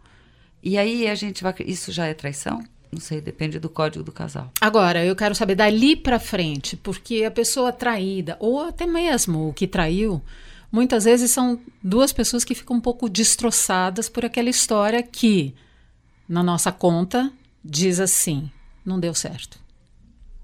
[0.64, 1.54] E aí a gente vai...
[1.60, 2.64] Isso já é traição?
[2.92, 4.52] Não sei, depende do código do casal.
[4.60, 9.54] Agora, eu quero saber dali para frente, porque a pessoa traída, ou até mesmo o
[9.54, 10.24] que traiu
[10.72, 15.56] muitas vezes são duas pessoas que ficam um pouco destroçadas por aquela história que,
[16.28, 17.32] na nossa conta,
[17.64, 18.50] diz assim:
[18.86, 19.60] não deu certo.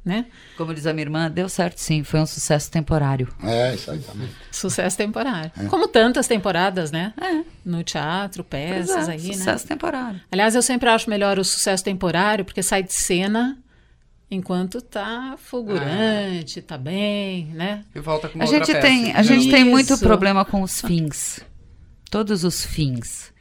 [0.05, 0.25] Né?
[0.57, 3.33] Como diz a minha irmã, deu certo sim, foi um sucesso temporário.
[3.41, 4.35] É, exatamente.
[4.51, 5.49] Sucesso temporário.
[5.57, 5.65] É.
[5.67, 7.13] Como tantas temporadas, né?
[7.21, 7.45] É.
[7.63, 9.33] No teatro, peças é, aí, sucesso né?
[9.45, 10.19] Sucesso temporário.
[10.29, 13.57] Aliás, eu sempre acho melhor o sucesso temporário, porque sai de cena
[14.33, 17.85] enquanto tá fulgurante, tá bem, né?
[17.93, 18.81] E volta com uma a gente peça.
[18.81, 21.39] tem A gente tem muito problema com os fins.
[22.09, 23.33] Todos os fins.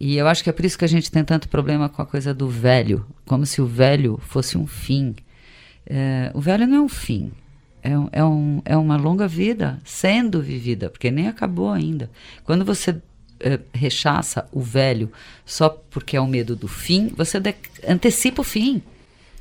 [0.00, 2.06] E eu acho que é por isso que a gente tem tanto problema com a
[2.06, 5.14] coisa do velho, como se o velho fosse um fim.
[5.86, 7.32] É, o velho não é um fim,
[7.82, 12.10] é, um, é, um, é uma longa vida sendo vivida, porque nem acabou ainda.
[12.44, 13.00] Quando você
[13.40, 15.10] é, rechaça o velho
[15.44, 17.38] só porque é o medo do fim, você
[17.88, 18.82] antecipa o fim.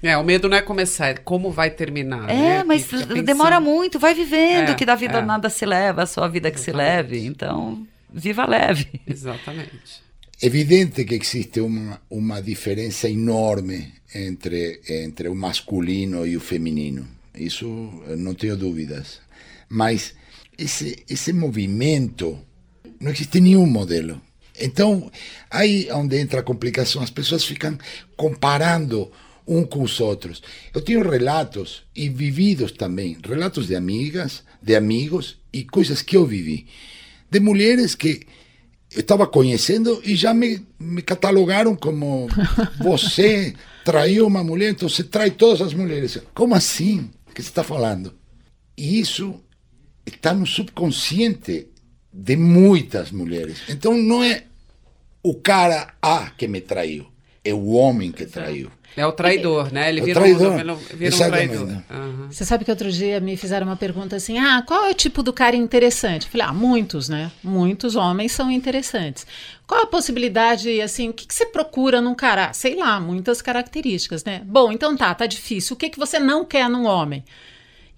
[0.04, 2.30] É, o medo não é começar, é como vai terminar.
[2.30, 2.64] É, né?
[2.64, 2.88] mas
[3.24, 5.22] demora muito, vai vivendo, é, que da vida é.
[5.22, 6.82] nada se leva, só a vida que Exatamente.
[6.82, 7.26] se leve.
[7.26, 8.88] Então, viva leve.
[9.08, 10.02] Exatamente.
[10.42, 17.08] Evidente que existe uma, uma diferença enorme entre, entre o masculino e o feminino.
[17.36, 17.68] Isso
[18.18, 19.20] não tenho dúvidas.
[19.70, 20.16] Mas
[20.58, 22.40] esse, esse movimento,
[23.00, 24.20] não existe nenhum modelo.
[24.60, 25.12] Então,
[25.50, 27.02] aí é onde entra a complicação.
[27.02, 27.78] As pessoas ficam
[28.16, 29.12] comparando
[29.48, 30.42] um com os outros.
[30.74, 36.26] Eu tenho relatos e vividos também, relatos de amigas, de amigos e coisas que eu
[36.26, 36.68] vivi,
[37.30, 38.26] de mulheres que
[38.94, 42.28] eu estava conhecendo e já me, me catalogaram como
[42.80, 43.54] você
[43.86, 46.18] traiu uma mulher, então você trai todas as mulheres.
[46.34, 47.10] Como assim?
[47.28, 48.14] O que você está falando?
[48.78, 49.40] E isso
[50.06, 51.68] está no subconsciente
[52.12, 53.60] de muitas mulheres.
[53.70, 54.44] Então não é
[55.24, 57.08] o cara A que me traiu,
[57.44, 58.72] é o homem que traiu.
[58.96, 59.90] É o traidor, né?
[59.90, 60.52] Ele vira, traidor.
[60.52, 61.68] Um, vira um traidor.
[61.90, 62.28] Uhum.
[62.30, 65.24] Você sabe que outro dia me fizeram uma pergunta assim: ah, qual é o tipo
[65.24, 66.26] do cara interessante?
[66.26, 67.32] Eu falei, ah, muitos, né?
[67.44, 69.26] Muitos homens são interessantes.
[69.66, 72.52] Qual a possibilidade, assim, o que, que você procura num cara?
[72.52, 74.42] Sei lá, muitas características, né?
[74.46, 75.76] Bom, então tá, tá difícil.
[75.76, 77.24] O que, que você não quer num homem?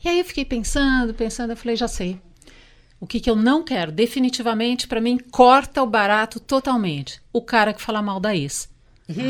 [0.04, 2.20] E aí eu fiquei pensando, pensando, eu falei, já sei.
[3.00, 7.22] O que, que eu não quero, definitivamente, para mim, corta o barato totalmente.
[7.34, 8.70] O cara que fala mal da ex.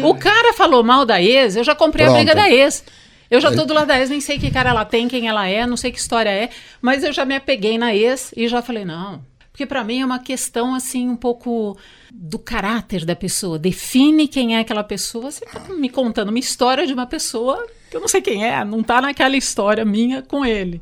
[0.04, 2.18] O cara falou mal da ex, eu já comprei Pronto.
[2.18, 2.84] a briga da ex.
[3.30, 5.48] Eu já tô do lado da ex, nem sei que cara ela tem, quem ela
[5.48, 6.50] é, não sei que história é,
[6.80, 9.26] mas eu já me apeguei na ex e já falei, não.
[9.52, 11.78] Porque para mim é uma questão assim um pouco
[12.12, 13.58] do caráter da pessoa.
[13.58, 15.32] Define quem é aquela pessoa.
[15.32, 18.64] Você tá me contando uma história de uma pessoa que eu não sei quem é,
[18.66, 20.82] não tá naquela história minha com ele.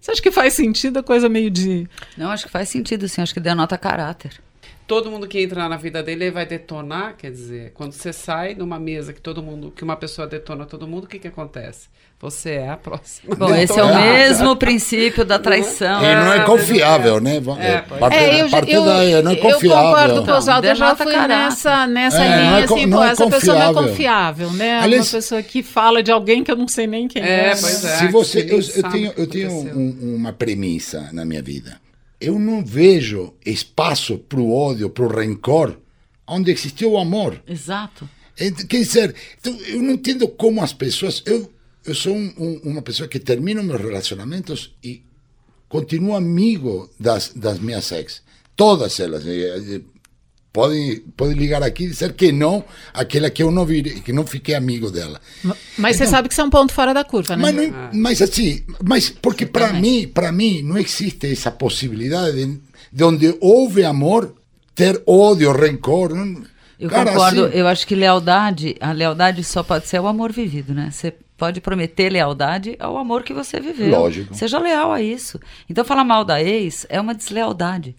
[0.00, 1.88] Você acha que faz sentido a coisa meio de.
[2.16, 3.20] Não, acho que faz sentido, sim.
[3.22, 4.40] Acho que denota caráter
[4.86, 8.78] todo mundo que entra na vida dele vai detonar, quer dizer, quando você sai numa
[8.78, 11.88] mesa que todo mundo, que uma pessoa detona todo mundo, o que que acontece?
[12.20, 13.34] Você é a próxima.
[13.34, 16.00] Bom, esse é o mesmo princípio da traição.
[16.04, 17.38] E não é confiável, né?
[17.58, 19.70] É, parte, é, eu, parte eu, daí, não é confiável.
[19.70, 23.02] Eu concordo com o Oswaldo, eu já fui nessa, nessa é, linha, é, assim, pô,
[23.02, 24.78] é essa pessoa não é confiável, né?
[24.78, 27.46] Aliás, uma pessoa que fala de alguém que eu não sei nem quem é.
[27.46, 27.56] é.
[27.56, 31.81] Pois é Se você, eu, eu tenho, eu tenho um, uma premissa na minha vida
[32.22, 35.76] eu não vejo espaço para o ódio, para o rancor,
[36.26, 37.42] onde existiu o amor.
[37.46, 38.08] Exato.
[38.36, 41.22] Quer dizer, então, eu não entendo como as pessoas.
[41.26, 41.52] Eu,
[41.84, 45.02] eu sou um, um, uma pessoa que termino meus relacionamentos e
[45.68, 48.22] continuo amigo das, das minhas ex.
[48.56, 49.24] Todas elas.
[50.52, 54.26] Pode, pode ligar aqui e dizer que não, aquela que eu não vi, que não
[54.26, 55.18] fiquei amigo dela.
[55.42, 57.42] Mas então, você sabe que você é um ponto fora da curva, né?
[57.42, 57.90] Mas, não, ah.
[57.94, 62.60] mas assim, mas porque para mim, para mim não existe essa possibilidade de,
[62.92, 64.34] de onde houve amor
[64.74, 66.14] ter ódio, rancor.
[66.14, 66.42] Não,
[66.78, 67.46] eu cara, concordo.
[67.46, 70.90] Assim, eu acho que lealdade, a lealdade só pode ser o amor vivido, né?
[70.90, 73.90] Você pode prometer lealdade ao amor que você viveu.
[73.90, 74.34] Lógico.
[74.34, 75.40] Seja leal a isso.
[75.68, 77.96] Então falar mal da ex é uma deslealdade.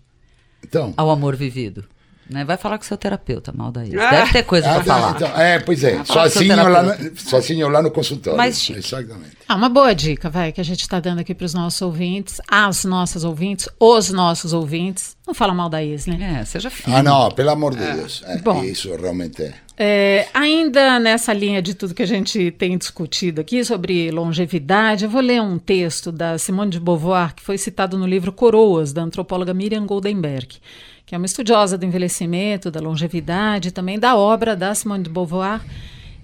[0.64, 1.84] Então, ao amor vivido.
[2.30, 2.46] Né?
[2.46, 3.98] Vai falar com seu terapeuta, mal daí.
[4.00, 5.16] Ah, Deve ter coisa ah, para falar.
[5.16, 6.04] Então, é, pois é.
[6.06, 8.38] Sozinho lá, no, sozinho lá no consultório.
[8.38, 9.38] Mas, Exatamente.
[9.48, 12.40] Ah, uma boa dica, vai, que a gente está dando aqui para os nossos ouvintes,
[12.48, 15.18] as nossas ouvintes, os nossos ouvintes.
[15.28, 16.40] Não fala mal da ex, né?
[16.42, 16.96] É, seja filho.
[16.96, 17.94] Ah, não, pelo amor de é.
[17.94, 18.24] Deus.
[18.26, 19.54] É, Bom, isso realmente é.
[19.76, 25.10] É, ainda nessa linha de tudo que a gente tem discutido aqui sobre longevidade, eu
[25.10, 29.02] vou ler um texto da Simone de Beauvoir que foi citado no livro Coroas, da
[29.02, 30.60] antropóloga Miriam Goldenberg
[31.06, 35.62] que é uma estudiosa do envelhecimento, da longevidade, também da obra da Simone de Beauvoir.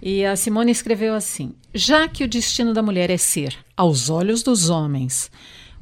[0.01, 4.41] E a Simone escreveu assim: Já que o destino da mulher é ser, aos olhos
[4.41, 5.29] dos homens,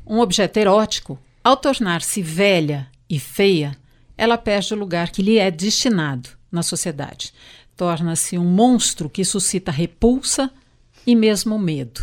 [0.06, 3.78] um objeto erótico, ao tornar-se velha e feia,
[4.18, 7.32] ela perde o lugar que lhe é destinado na sociedade.
[7.78, 10.52] Torna-se um monstro que suscita repulsa
[11.06, 12.02] e mesmo medo.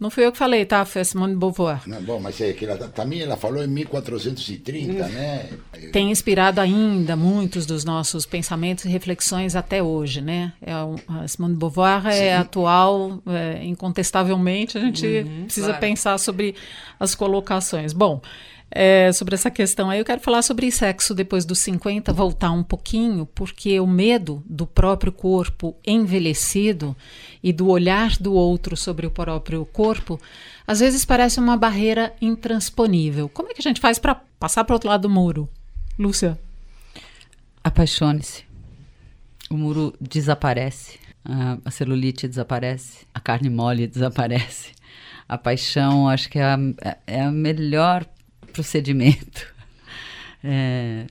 [0.00, 0.82] Não fui eu que falei, tá?
[0.86, 1.82] Foi a Simone de Beauvoir.
[1.86, 5.08] Não, bom, mas é que ela, também ela falou em 1430, hum.
[5.10, 5.50] né?
[5.92, 10.54] Tem inspirado ainda muitos dos nossos pensamentos e reflexões até hoje, né?
[10.62, 12.22] É, a Simone de Beauvoir é Sim.
[12.24, 15.80] é atual, é, incontestavelmente, a gente uhum, precisa claro.
[15.80, 16.54] pensar sobre
[16.98, 17.92] as colocações.
[17.92, 18.22] Bom,
[18.70, 19.98] é, sobre essa questão aí.
[19.98, 24.66] Eu quero falar sobre sexo depois dos 50, voltar um pouquinho, porque o medo do
[24.66, 26.96] próprio corpo envelhecido
[27.42, 30.20] e do olhar do outro sobre o próprio corpo,
[30.66, 33.28] às vezes parece uma barreira intransponível.
[33.28, 35.48] Como é que a gente faz para passar para o outro lado do muro?
[35.98, 36.38] Lúcia?
[37.62, 38.44] Apaixone-se.
[39.50, 40.96] O muro desaparece,
[41.64, 44.72] a celulite desaparece, a carne mole desaparece.
[45.28, 46.58] A paixão, acho que é a,
[47.06, 48.04] é a melhor
[48.60, 49.48] procedimento.
[50.42, 51.04] É,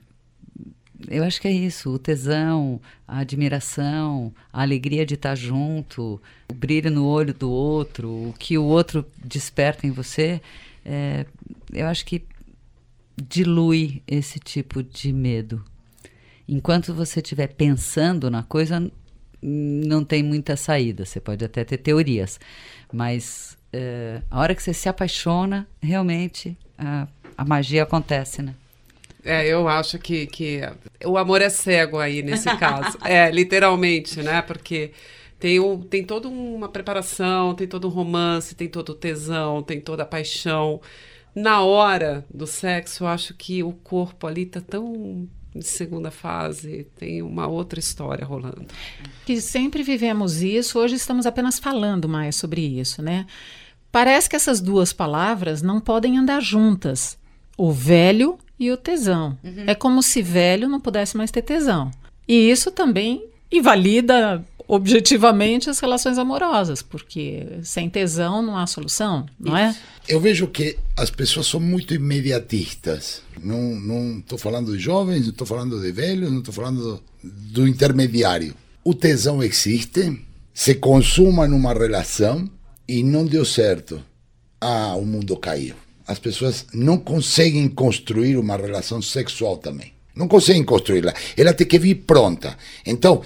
[1.08, 6.20] eu acho que é isso, o tesão, a admiração, a alegria de estar junto,
[6.50, 10.42] o brilho no olho do outro, o que o outro desperta em você,
[10.84, 11.28] é,
[11.72, 12.24] eu acho que
[13.22, 15.64] dilui esse tipo de medo.
[16.48, 18.92] Enquanto você estiver pensando na coisa,
[19.40, 21.06] não tem muita saída.
[21.06, 22.40] Você pode até ter teorias,
[22.92, 27.08] mas é, a hora que você se apaixona, realmente a
[27.40, 28.54] a magia acontece, né?
[29.24, 30.62] É, eu acho que, que
[31.06, 32.98] o amor é cego aí nesse caso.
[33.04, 34.42] É, literalmente, né?
[34.42, 34.92] Porque
[35.40, 39.80] tem, um, tem toda uma preparação, tem todo um romance, tem todo o tesão, tem
[39.80, 40.82] toda a paixão.
[41.34, 46.88] Na hora do sexo, eu acho que o corpo ali tá tão em segunda fase,
[46.98, 48.68] tem uma outra história rolando.
[49.26, 53.26] Que sempre vivemos isso, hoje estamos apenas falando mais sobre isso, né?
[53.92, 57.18] Parece que essas duas palavras não podem andar juntas
[57.60, 59.38] o velho e o tesão.
[59.44, 59.66] Uhum.
[59.68, 61.92] É como se velho não pudesse mais ter tesão.
[62.26, 69.58] E isso também invalida objetivamente as relações amorosas, porque sem tesão não há solução, não
[69.58, 69.76] é?
[70.08, 73.24] Eu vejo que as pessoas são muito imediatistas.
[73.44, 77.68] Não estou falando de jovens, não estou falando de velhos, não estou falando do, do
[77.68, 78.56] intermediário.
[78.86, 80.18] O tesão existe,
[80.54, 82.50] se consuma numa relação
[82.88, 84.02] e não deu certo.
[84.62, 85.76] Ah, o mundo caiu
[86.10, 89.94] as pessoas não conseguem construir uma relação sexual também.
[90.16, 91.14] Não conseguem construí-la.
[91.38, 92.58] Ela tem que vir pronta.
[92.84, 93.22] Então,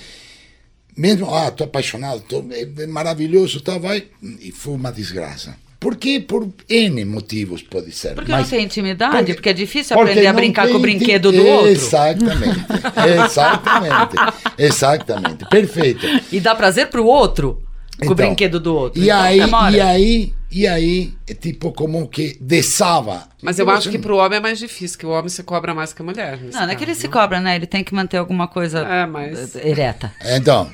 [0.96, 4.04] mesmo, ah, estou apaixonado, tô, é, maravilhoso, tá, vai,
[4.42, 5.56] e foi uma desgraça.
[5.80, 6.20] Por quê?
[6.20, 8.16] Por N motivos pode ser.
[8.16, 11.32] Porque Mas, não tem intimidade, porque, porque é difícil aprender a brincar com o brinquedo
[11.32, 11.70] do outro.
[11.70, 12.66] Exatamente,
[13.26, 14.16] exatamente,
[14.58, 16.06] exatamente, perfeito.
[16.32, 17.64] E dá prazer para o outro
[17.98, 19.02] com então, o brinquedo do outro.
[19.02, 19.22] E, então,
[19.60, 23.28] aí, e aí E aí, é tipo, como que desava.
[23.42, 25.74] Mas eu acho que para o homem é mais difícil, que o homem se cobra
[25.74, 26.40] mais que a mulher.
[26.40, 27.56] Não, não é que ele se cobra, né?
[27.56, 29.56] Ele tem que manter alguma coisa é, mas...
[29.56, 30.14] ereta.
[30.24, 30.70] Então,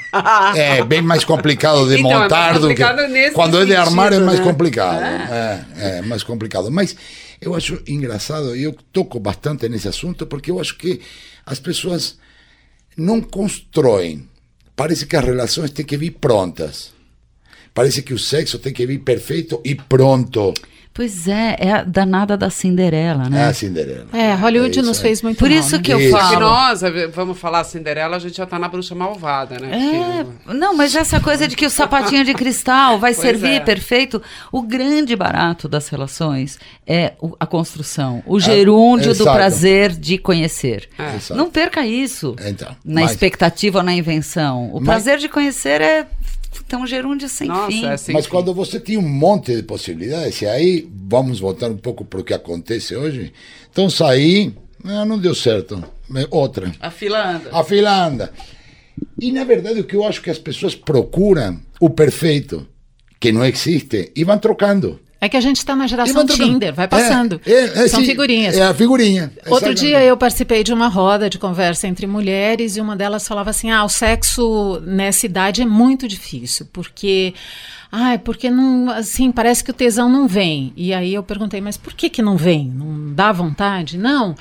[0.54, 2.84] é bem mais complicado de então, montar é do que.
[3.32, 4.46] Quando sentido, é de armário é mais né?
[4.46, 5.02] complicado.
[5.02, 5.66] É.
[5.78, 6.70] é, é mais complicado.
[6.70, 6.94] Mas
[7.40, 11.00] eu acho engraçado, eu toco bastante nesse assunto, porque eu acho que
[11.46, 12.20] as pessoas
[12.98, 14.28] não constroem.
[14.76, 16.99] Parece que as relações têm que vir prontas.
[17.74, 20.54] Parece que o sexo tem que vir perfeito e pronto.
[21.00, 23.44] Pois é, é a danada da Cinderela, né?
[23.44, 24.08] É a Cinderela.
[24.12, 25.82] É, Hollywood é nos fez muito Por mal, isso né?
[25.82, 26.12] que eu isso.
[26.12, 26.42] falo.
[26.42, 26.82] nós,
[27.14, 30.26] vamos falar Cinderela, a gente já tá na bruxa malvada, né?
[30.48, 33.60] É, não, mas essa coisa de que o sapatinho de cristal vai pois servir é.
[33.62, 34.22] perfeito.
[34.52, 40.90] O grande barato das relações é a construção, o gerúndio é, do prazer de conhecer.
[41.00, 41.34] É.
[41.34, 44.70] Não perca isso então, na mas, expectativa ou na invenção.
[44.74, 46.08] O mas, prazer de conhecer é
[46.66, 47.86] então, gerúndio sem Nossa, fim.
[47.86, 48.32] É sem Mas fim.
[48.32, 52.24] quando você tem um monte de possibilidades, e aí vamos voltar um pouco para o
[52.24, 53.34] que acontece hoje.
[53.72, 55.84] Então, saí, ah, não deu certo.
[56.30, 56.72] Outra.
[56.80, 57.50] A fila anda.
[57.52, 58.34] A fila anda.
[59.20, 62.68] E, na verdade, o que eu acho que as pessoas procuram, o perfeito,
[63.20, 65.00] que não existe, e vão trocando.
[65.22, 67.42] É que a gente está na geração Tinder, vai passando.
[67.46, 68.56] É, é, é, São figurinhas.
[68.56, 69.32] É a figurinha.
[69.48, 73.50] Outro dia eu participei de uma roda de conversa entre mulheres e uma delas falava
[73.50, 77.34] assim: ah, o sexo nessa idade é muito difícil, porque
[77.92, 80.72] ah, é porque não, assim, parece que o tesão não vem.
[80.76, 82.68] E aí eu perguntei, mas por que que não vem?
[82.68, 83.98] Não dá vontade?
[83.98, 84.36] Não,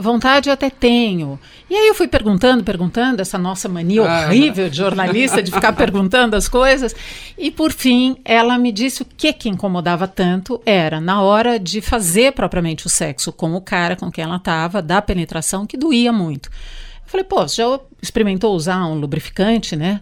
[0.00, 1.38] vontade eu até tenho.
[1.68, 5.74] E aí eu fui perguntando, perguntando, essa nossa mania ah, horrível de jornalista de ficar
[5.76, 6.96] perguntando as coisas.
[7.36, 11.82] E por fim, ela me disse o que que incomodava tanto era na hora de
[11.82, 16.10] fazer propriamente o sexo com o cara com quem ela estava, da penetração, que doía
[16.12, 16.48] muito.
[16.48, 20.00] Eu falei, pô, você já experimentou usar um lubrificante, né?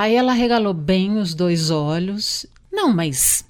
[0.00, 2.46] Aí ela regalou bem os dois olhos.
[2.72, 3.44] Não, mas.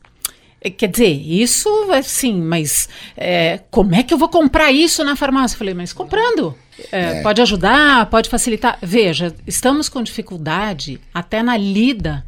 [0.60, 1.70] Eh, quer dizer, isso
[2.02, 5.54] sim, mas é, como é que eu vou comprar isso na farmácia?
[5.54, 6.56] Eu falei, mas comprando.
[6.90, 7.22] É, é.
[7.22, 8.78] Pode ajudar, pode facilitar.
[8.82, 12.26] Veja, estamos com dificuldade até na lida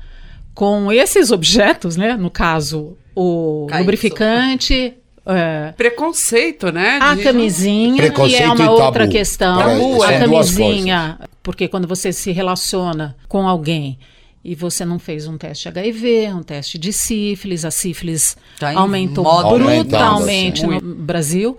[0.55, 2.17] com esses objetos, né?
[2.17, 4.95] No caso, o lubrificante,
[5.27, 5.73] é.
[5.77, 7.01] Preconceito, né?
[7.03, 9.59] A camisinha, Preconceito que é uma outra questão.
[9.59, 13.99] Tabu, a camisinha, porque quando você se relaciona com alguém
[14.45, 19.25] e você não fez um teste HIV, um teste de sífilis, a sífilis tá aumentou
[19.59, 21.57] brutalmente no Brasil.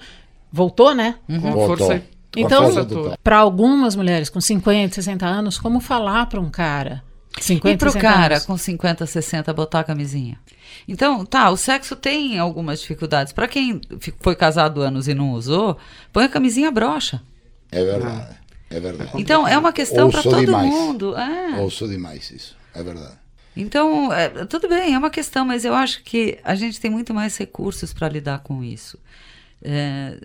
[0.51, 1.15] Voltou, né?
[1.27, 1.41] Uhum.
[1.41, 2.03] Com força.
[2.35, 2.69] Então,
[3.23, 7.03] para algumas mulheres com 50, 60 anos, como falar para um cara
[7.39, 8.45] 50, e pro cara anos.
[8.45, 10.37] com 50, 60 botar a camisinha?
[10.87, 13.31] Então, tá, o sexo tem algumas dificuldades.
[13.31, 13.79] Para quem
[14.19, 15.77] foi casado anos e não usou,
[16.11, 17.21] põe a camisinha brocha.
[17.71, 18.35] É verdade.
[18.69, 19.11] É verdade.
[19.15, 20.69] Então, é uma questão para todo demais.
[20.69, 21.15] mundo.
[21.15, 21.61] É.
[21.61, 22.62] Ouço demais isso.
[22.73, 23.17] É verdade.
[23.55, 27.13] Então, é, tudo bem, é uma questão, mas eu acho que a gente tem muito
[27.13, 28.99] mais recursos para lidar com isso.
[29.61, 30.17] É,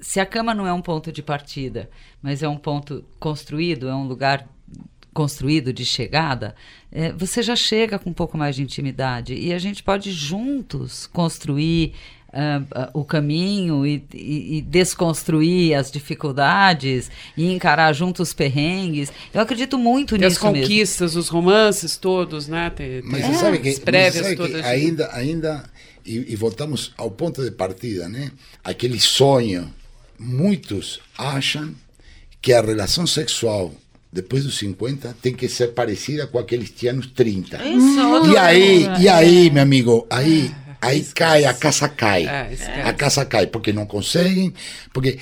[0.00, 1.88] se a cama não é um ponto de partida,
[2.22, 4.46] mas é um ponto construído, é um lugar
[5.14, 6.54] construído de chegada,
[6.92, 11.06] é, você já chega com um pouco mais de intimidade e a gente pode juntos
[11.06, 11.94] construir
[12.36, 19.12] uh, o caminho e, e, e, desconstruir as dificuldades e encarar juntos os perrengues.
[19.32, 20.32] Eu acredito muito e nisso.
[20.32, 21.20] As conquistas, mesmo.
[21.20, 22.70] os romances todos, né?
[22.70, 24.60] Tem, tem mas você sabe que, prévias sabe todas.
[24.60, 25.64] Que ainda, ainda
[26.04, 28.30] e, e voltamos ao ponto de partida, né?
[28.62, 29.72] Aquele sonho.
[30.18, 31.74] Muitos acham
[32.40, 33.74] que a relação sexual
[34.10, 37.62] depois dos 50 tem que ser parecida com aqueles anos 30.
[37.66, 40.50] Isso, e aí, e aí, meu amigo, aí,
[40.80, 42.24] aí cai, a casa cai.
[42.26, 44.52] É, a casa cai, porque não conseguem,
[44.92, 45.18] porque...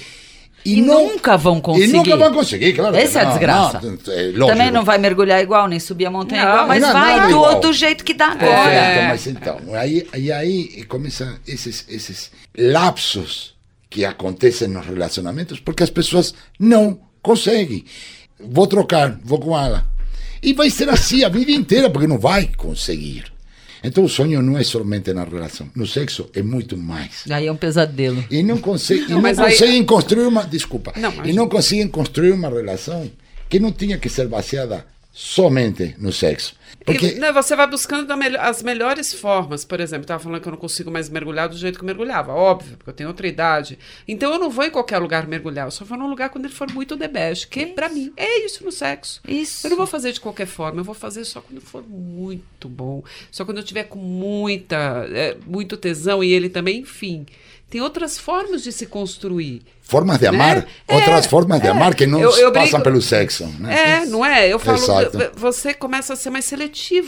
[0.65, 1.91] E, e não, nunca vão conseguir.
[1.91, 2.97] E nunca vão conseguir, claro.
[2.97, 3.81] Essa é a desgraça.
[3.83, 6.93] Não, é Também não vai mergulhar igual, nem subir a montanha não, igual, mas não,
[6.93, 8.73] vai do, do, jeito que dá agora.
[8.73, 9.09] É.
[9.09, 13.55] Mas então, aí, aí, aí começam esses, esses lapsos
[13.91, 17.85] que acontecem nos relacionamentos porque as pessoas não conseguem
[18.39, 19.87] vou trocar, vou com ela.
[20.43, 23.33] E vai ser assim a vida inteira, porque não vai conseguir.
[23.85, 27.25] Então o sonho não é somente na relação, no sexo é muito mais.
[27.31, 28.25] Aí é um pesadelo.
[28.31, 29.85] E não, consegue, não, não conseguem aí...
[29.85, 31.29] construir uma, desculpa, não, mas...
[31.29, 33.11] e não conseguem construir uma relação
[33.49, 36.57] que não tinha que ser baseada somente no sexo.
[36.85, 39.65] Porque e, né, você vai buscando as melhores formas.
[39.65, 42.33] Por exemplo, estava falando que eu não consigo mais mergulhar do jeito que eu mergulhava.
[42.33, 43.79] Óbvio, porque eu tenho outra idade.
[44.07, 45.67] Então eu não vou em qualquer lugar mergulhar.
[45.67, 47.47] Eu só vou num lugar quando ele for muito debege.
[47.47, 49.21] Que para mim é isso no sexo.
[49.27, 49.67] Isso.
[49.67, 50.81] Eu não vou fazer de qualquer forma.
[50.81, 53.03] Eu vou fazer só quando for muito bom.
[53.31, 57.27] Só quando eu tiver com muita, é, muito tesão e ele também, enfim.
[57.75, 59.63] Tem outras formas de se construir.
[59.83, 60.67] Formas de amar, né?
[60.89, 61.71] outras é, formas de é.
[61.71, 63.47] amar que não eu, eu passam pelo sexo.
[63.59, 64.03] Né?
[64.03, 64.49] É, não é?
[64.49, 65.19] Eu falo, Exato.
[65.35, 66.64] você começa a ser mais seletivo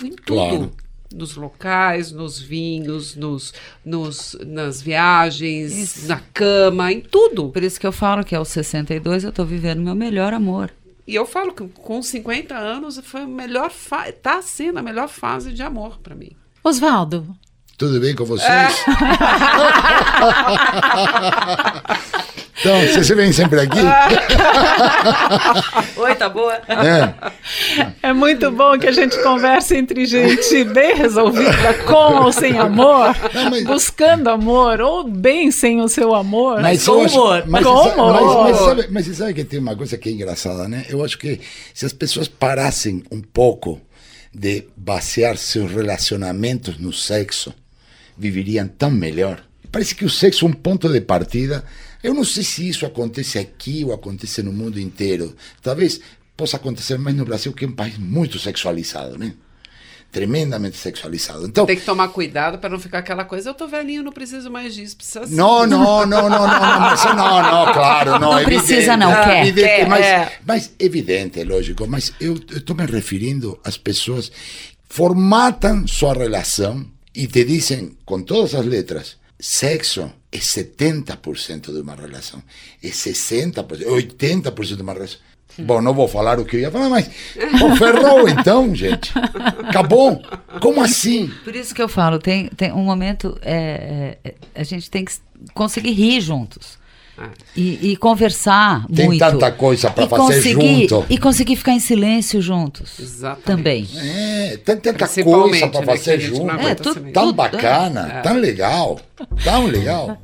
[0.06, 0.24] em tudo.
[0.34, 0.72] Claro.
[1.12, 3.54] nos locais, nos vinhos, nos,
[3.84, 6.08] nos, nas viagens, isso.
[6.08, 7.50] na cama, em tudo.
[7.50, 10.72] Por isso que eu falo que aos 62 eu estou vivendo meu melhor amor.
[11.06, 13.70] E eu falo que com 50 anos foi a melhor
[14.08, 16.30] está sendo a melhor fase de amor para mim.
[16.64, 17.36] Oswaldo.
[17.78, 18.50] Tudo bem com vocês?
[18.50, 18.66] É.
[22.58, 23.78] Então, vocês vêm sempre aqui?
[26.00, 26.54] Oi, tá boa?
[26.68, 28.08] É.
[28.08, 33.14] é muito bom que a gente converse entre gente bem resolvida, com ou sem amor,
[33.34, 33.64] Não, mas...
[33.64, 36.62] buscando amor, ou bem sem o seu amor.
[36.62, 37.44] Mas com humor.
[37.46, 38.12] Mas, com humor.
[38.12, 40.86] Mas, mas, sabe, mas você sabe que tem uma coisa que é engraçada, né?
[40.88, 41.40] Eu acho que
[41.74, 43.80] se as pessoas parassem um pouco
[44.32, 47.54] de basear seus relacionamentos no sexo,
[48.16, 49.42] viveriam tão melhor.
[49.70, 51.64] Parece que o sexo é um ponto de partida
[52.06, 55.34] eu não sei se isso acontece aqui ou acontece no mundo inteiro.
[55.60, 56.00] Talvez
[56.36, 59.34] possa acontecer mais no Brasil, que é um país muito sexualizado, né?
[60.12, 61.46] Tremendamente sexualizado.
[61.46, 64.48] Então, Tem que tomar cuidado para não ficar aquela coisa, eu tô velhinho, não preciso
[64.48, 64.96] mais disso.
[64.96, 68.20] Precisa não, não, não, não, não, não, mas, não, não, claro, não.
[68.20, 69.42] Não evidente, precisa, não, quer.
[69.42, 70.32] Evidente, quer mas, é.
[70.46, 71.88] mas evidente, lógico.
[71.88, 74.30] Mas eu estou me referindo às pessoas
[74.88, 81.94] formatam sua relação e te dizem, com todas as letras, sexo é 70% de uma
[81.94, 82.42] relação,
[82.82, 85.18] é 60%, 80% de uma relação.
[85.58, 87.08] Bom, não vou falar o que eu ia falar, mas
[87.58, 89.10] pô, ferrou então, gente.
[89.66, 90.20] Acabou.
[90.60, 91.32] Como assim?
[91.44, 95.14] Por isso que eu falo, tem, tem um momento, é, é, a gente tem que
[95.54, 96.78] conseguir rir juntos.
[97.56, 99.18] E, e, conversar Tem muito.
[99.18, 101.06] Tem tanta coisa para fazer junto.
[101.08, 102.98] E conseguir ficar em silêncio juntos.
[103.00, 103.46] Exatamente.
[103.46, 103.88] Também.
[103.96, 106.50] É, tem tanta coisa para né, fazer junto.
[106.50, 108.20] É, tudo, tão tudo, bacana, é.
[108.20, 109.00] tão legal.
[109.42, 110.18] Tão legal.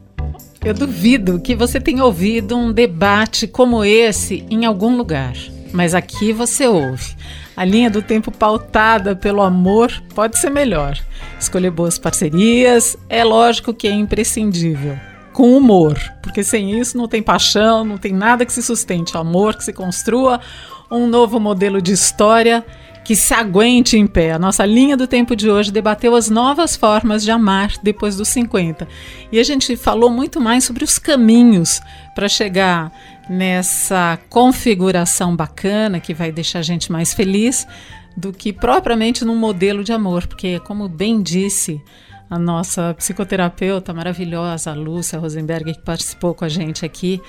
[0.62, 5.34] Eu duvido que você tenha ouvido um debate como esse em algum lugar.
[5.72, 7.16] Mas aqui você ouve.
[7.56, 10.98] A linha do tempo pautada pelo amor pode ser melhor.
[11.40, 14.98] Escolher boas parcerias é lógico que é imprescindível
[15.32, 19.56] com humor, porque sem isso não tem paixão, não tem nada que se sustente, amor
[19.56, 20.40] que se construa
[20.90, 22.64] um novo modelo de história
[23.04, 24.32] que se aguente em pé.
[24.32, 28.28] A nossa linha do tempo de hoje debateu as novas formas de amar depois dos
[28.28, 28.86] 50.
[29.30, 31.80] E a gente falou muito mais sobre os caminhos
[32.14, 32.92] para chegar
[33.28, 37.66] nessa configuração bacana que vai deixar a gente mais feliz
[38.16, 41.80] do que propriamente num modelo de amor, porque como bem disse
[42.32, 47.20] a nossa psicoterapeuta maravilhosa, a Lúcia Rosenberg, que participou com a gente aqui,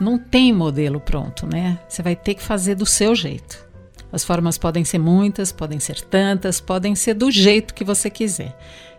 [0.00, 1.78] não tem modelo pronto, né?
[1.88, 3.64] Você vai ter que fazer do seu jeito.
[4.10, 8.52] As formas podem ser muitas, podem ser tantas, podem ser do jeito que você quiser.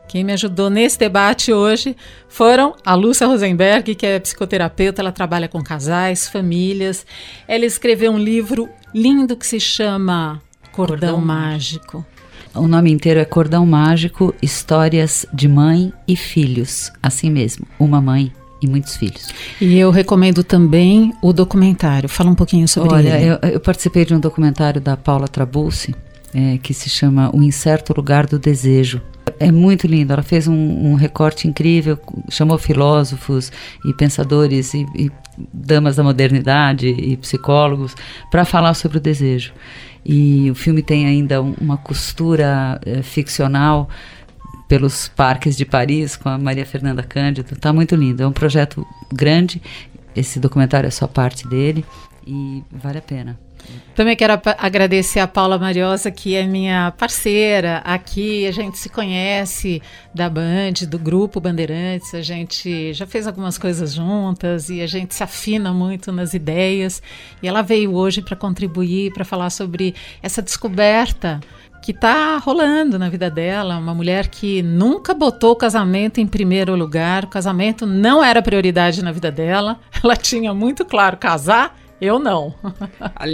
[0.07, 1.93] Quem me ajudou nesse debate hoje
[2.29, 7.05] foram a Lúcia Rosenberg, que é psicoterapeuta, ela trabalha com casais, famílias.
[7.45, 12.05] Ela escreveu um livro lindo que se chama Cordão, Cordão Mágico.
[12.57, 16.91] O nome inteiro é Cordão Mágico, Histórias de Mãe e Filhos.
[17.01, 18.31] Assim mesmo, uma mãe
[18.61, 19.29] e muitos filhos.
[19.61, 22.09] E eu recomendo também o documentário.
[22.09, 23.25] Fala um pouquinho sobre Olha, ele.
[23.25, 25.93] Eu, eu participei de um documentário da Paula Trabulsi,
[26.33, 29.01] é, que se chama O Incerto Lugar do Desejo.
[29.39, 30.11] É muito lindo.
[30.11, 31.99] Ela fez um, um recorte incrível,
[32.29, 33.51] chamou filósofos
[33.85, 35.11] e pensadores e, e
[35.53, 37.95] damas da modernidade e psicólogos
[38.31, 39.53] para falar sobre o desejo.
[40.09, 43.89] E o filme tem ainda uma costura é, ficcional
[44.65, 47.53] pelos parques de Paris com a Maria Fernanda Cândido.
[47.53, 48.23] Está muito lindo.
[48.23, 49.61] É um projeto grande.
[50.15, 51.83] Esse documentário é só parte dele
[52.25, 53.37] e vale a pena.
[53.95, 58.45] Também quero agradecer a Paula Mariosa, que é minha parceira aqui.
[58.45, 59.81] A gente se conhece
[60.13, 62.13] da Band, do grupo Bandeirantes.
[62.13, 67.01] A gente já fez algumas coisas juntas e a gente se afina muito nas ideias.
[67.41, 71.39] E ela veio hoje para contribuir, para falar sobre essa descoberta
[71.81, 76.75] que está rolando na vida dela, uma mulher que nunca botou o casamento em primeiro
[76.75, 82.19] lugar, o casamento não era prioridade na vida dela, ela tinha muito claro casar eu
[82.19, 82.53] não.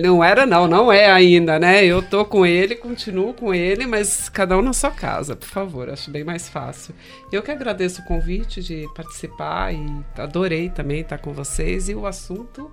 [0.01, 1.83] não era, não, não é ainda, né?
[1.83, 5.89] Eu tô com ele, continuo com ele, mas cada um na sua casa, por favor,
[5.89, 6.95] acho bem mais fácil.
[7.31, 9.85] Eu que agradeço o convite de participar e
[10.17, 12.71] adorei também estar com vocês e o assunto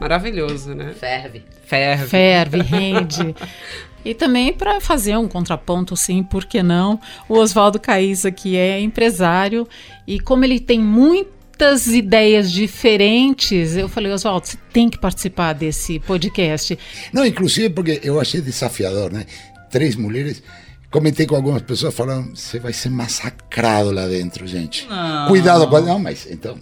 [0.00, 0.92] maravilhoso, né?
[0.92, 1.44] Ferve.
[1.64, 2.06] Ferve.
[2.06, 3.34] Ferve, rende.
[4.04, 7.00] E também para fazer um contraponto, sim, por que não?
[7.28, 9.66] O Oswaldo Caísa, que é empresário,
[10.06, 13.76] e como ele tem muito muitas ideias diferentes.
[13.76, 16.76] Eu falei, Oswaldo, você tem que participar desse podcast.
[17.12, 19.24] Não, inclusive porque eu achei desafiador, né?
[19.70, 20.42] Três mulheres.
[20.90, 24.86] Comentei com algumas pessoas falando, você vai ser massacrado lá dentro, gente.
[24.88, 25.28] Não.
[25.28, 25.80] Cuidado com.
[25.80, 26.58] Não, mas então.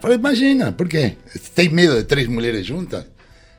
[0.00, 1.16] Falei, imagina, por quê?
[1.54, 3.04] Tem medo de três mulheres juntas?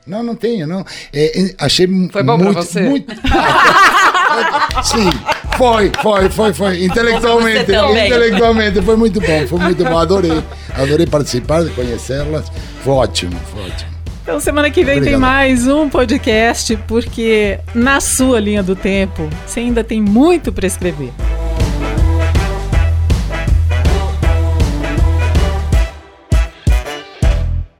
[0.06, 0.84] Não, não tenho, não.
[1.12, 2.80] É, é achei Foi bom muito, pra você?
[2.80, 3.14] Muito...
[4.84, 5.10] Sim,
[5.58, 6.84] Foi, foi, foi, foi.
[6.84, 8.80] Intelectualmente, intelectualmente.
[8.80, 9.98] Foi muito bom, foi muito bom.
[9.98, 10.40] Adorei.
[10.72, 12.44] Adorei participar, conhecê-las.
[12.84, 13.90] Foi ótimo, foi ótimo.
[14.22, 15.14] Então, semana que vem Obrigado.
[15.14, 20.66] tem mais um podcast, porque na sua linha do tempo, você ainda tem muito para
[20.66, 21.12] escrever.